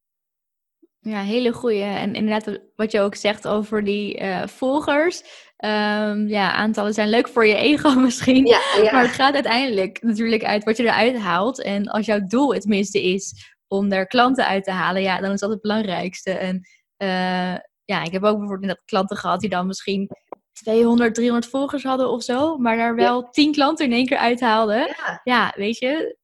[1.09, 1.82] Ja, hele goede.
[1.82, 5.22] En inderdaad, wat je ook zegt over die uh, volgers.
[5.64, 8.46] Um, ja, aantallen zijn leuk voor je ego misschien.
[8.46, 8.92] Ja, ja.
[8.92, 11.62] Maar het gaat uiteindelijk natuurlijk uit wat je eruit haalt.
[11.62, 15.32] En als jouw doel het minste is om er klanten uit te halen, ja, dan
[15.32, 16.30] is dat het belangrijkste.
[16.30, 16.56] En
[16.98, 20.09] uh, ja, ik heb ook bijvoorbeeld net klanten gehad die dan misschien
[20.52, 23.28] 200, 300 volgers hadden of zo, maar daar wel ja.
[23.30, 24.78] 10 klanten in één keer uithaalden.
[24.78, 25.20] Ja.
[25.24, 26.17] ja, weet je,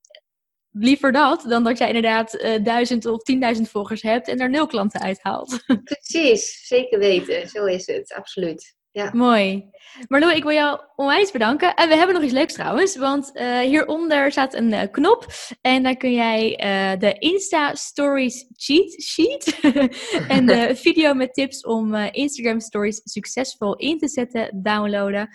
[0.78, 4.66] liever dat dan dat jij inderdaad uh, duizend of tienduizend volgers hebt en er nul
[4.66, 5.64] klanten uithaalt.
[5.84, 7.48] Precies, zeker weten.
[7.48, 8.74] Zo is het, absoluut.
[8.94, 9.10] Ja.
[9.12, 9.70] Mooi.
[10.08, 11.74] Marlo, ik wil jou onwijs bedanken.
[11.74, 15.26] En we hebben nog iets leuks trouwens, want uh, hieronder staat een uh, knop
[15.60, 19.60] en daar kun jij uh, de Insta Stories cheat sheet
[20.36, 25.28] en de video met tips om Instagram Stories succesvol in te zetten downloaden.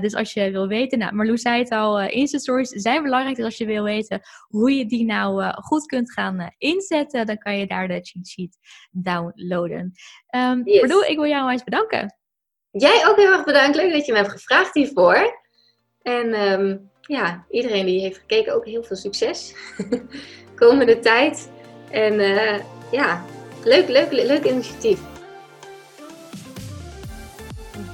[0.00, 3.36] dus als je wil weten, nou Marlo zei het al, Insta Stories zijn belangrijk.
[3.36, 7.58] Dus als je wil weten hoe je die nou goed kunt gaan inzetten, dan kan
[7.58, 8.56] je daar de cheat sheet
[8.90, 9.92] downloaden.
[10.36, 10.80] Um, yes.
[10.80, 12.18] Marlo, ik wil jou onwijs bedanken.
[12.72, 13.76] Jij ook heel erg bedankt.
[13.76, 15.40] Leuk dat je me hebt gevraagd hiervoor.
[16.02, 19.54] En ehm, ja, iedereen die heeft gekeken ook heel veel succes.
[20.54, 21.50] Komende tijd.
[21.90, 22.58] En uh,
[22.90, 23.24] ja,
[23.64, 25.00] leuk, leuk, leuk initiatief.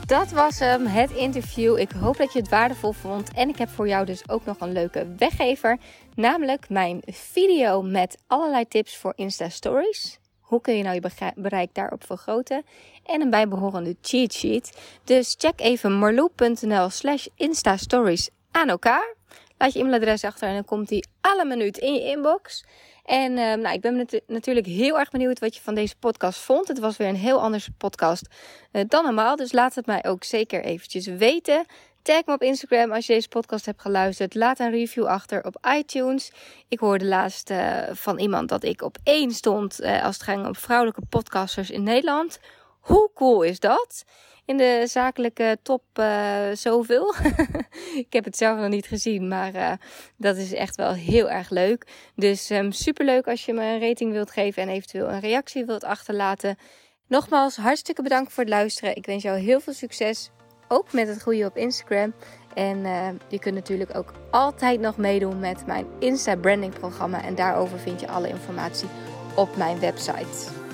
[0.06, 1.78] Dat was hem, het interview.
[1.78, 3.32] Ik hoop dat je het waardevol vond.
[3.34, 5.78] En ik heb voor jou dus ook nog een leuke weggever.
[6.14, 10.18] Namelijk mijn video met allerlei tips voor Insta Stories.
[10.46, 12.64] Hoe kun je nou je bereik daarop vergroten?
[13.04, 14.78] En een bijbehorende cheat sheet.
[15.04, 19.14] Dus check even marloe.nl slash instastories aan elkaar.
[19.58, 22.64] Laat je e-mailadres achter en dan komt die alle minuut in je inbox.
[23.04, 26.68] En uh, nou, ik ben natuurlijk heel erg benieuwd wat je van deze podcast vond.
[26.68, 28.26] Het was weer een heel anders podcast
[28.72, 29.36] uh, dan normaal.
[29.36, 31.66] Dus laat het mij ook zeker eventjes weten.
[32.06, 34.34] Tag me op Instagram als je deze podcast hebt geluisterd.
[34.34, 36.32] Laat een review achter op iTunes.
[36.68, 40.46] Ik hoorde laatst uh, van iemand dat ik op één stond uh, als het ging
[40.46, 42.38] om vrouwelijke podcasters in Nederland.
[42.80, 44.04] Hoe cool is dat?
[44.44, 47.14] In de zakelijke top uh, zoveel.
[48.04, 49.78] ik heb het zelf nog niet gezien, maar
[50.16, 51.86] dat is echt wel heel erg leuk.
[52.14, 55.84] Dus um, superleuk als je me een rating wilt geven en eventueel een reactie wilt
[55.84, 56.58] achterlaten.
[57.08, 58.96] Nogmaals, hartstikke bedankt voor het luisteren.
[58.96, 60.30] Ik wens jou heel veel succes
[60.68, 62.12] ook met het groeien op Instagram.
[62.54, 67.22] En uh, je kunt natuurlijk ook altijd nog meedoen met mijn Insta Branding programma.
[67.22, 68.88] En daarover vind je alle informatie
[69.34, 70.65] op mijn website.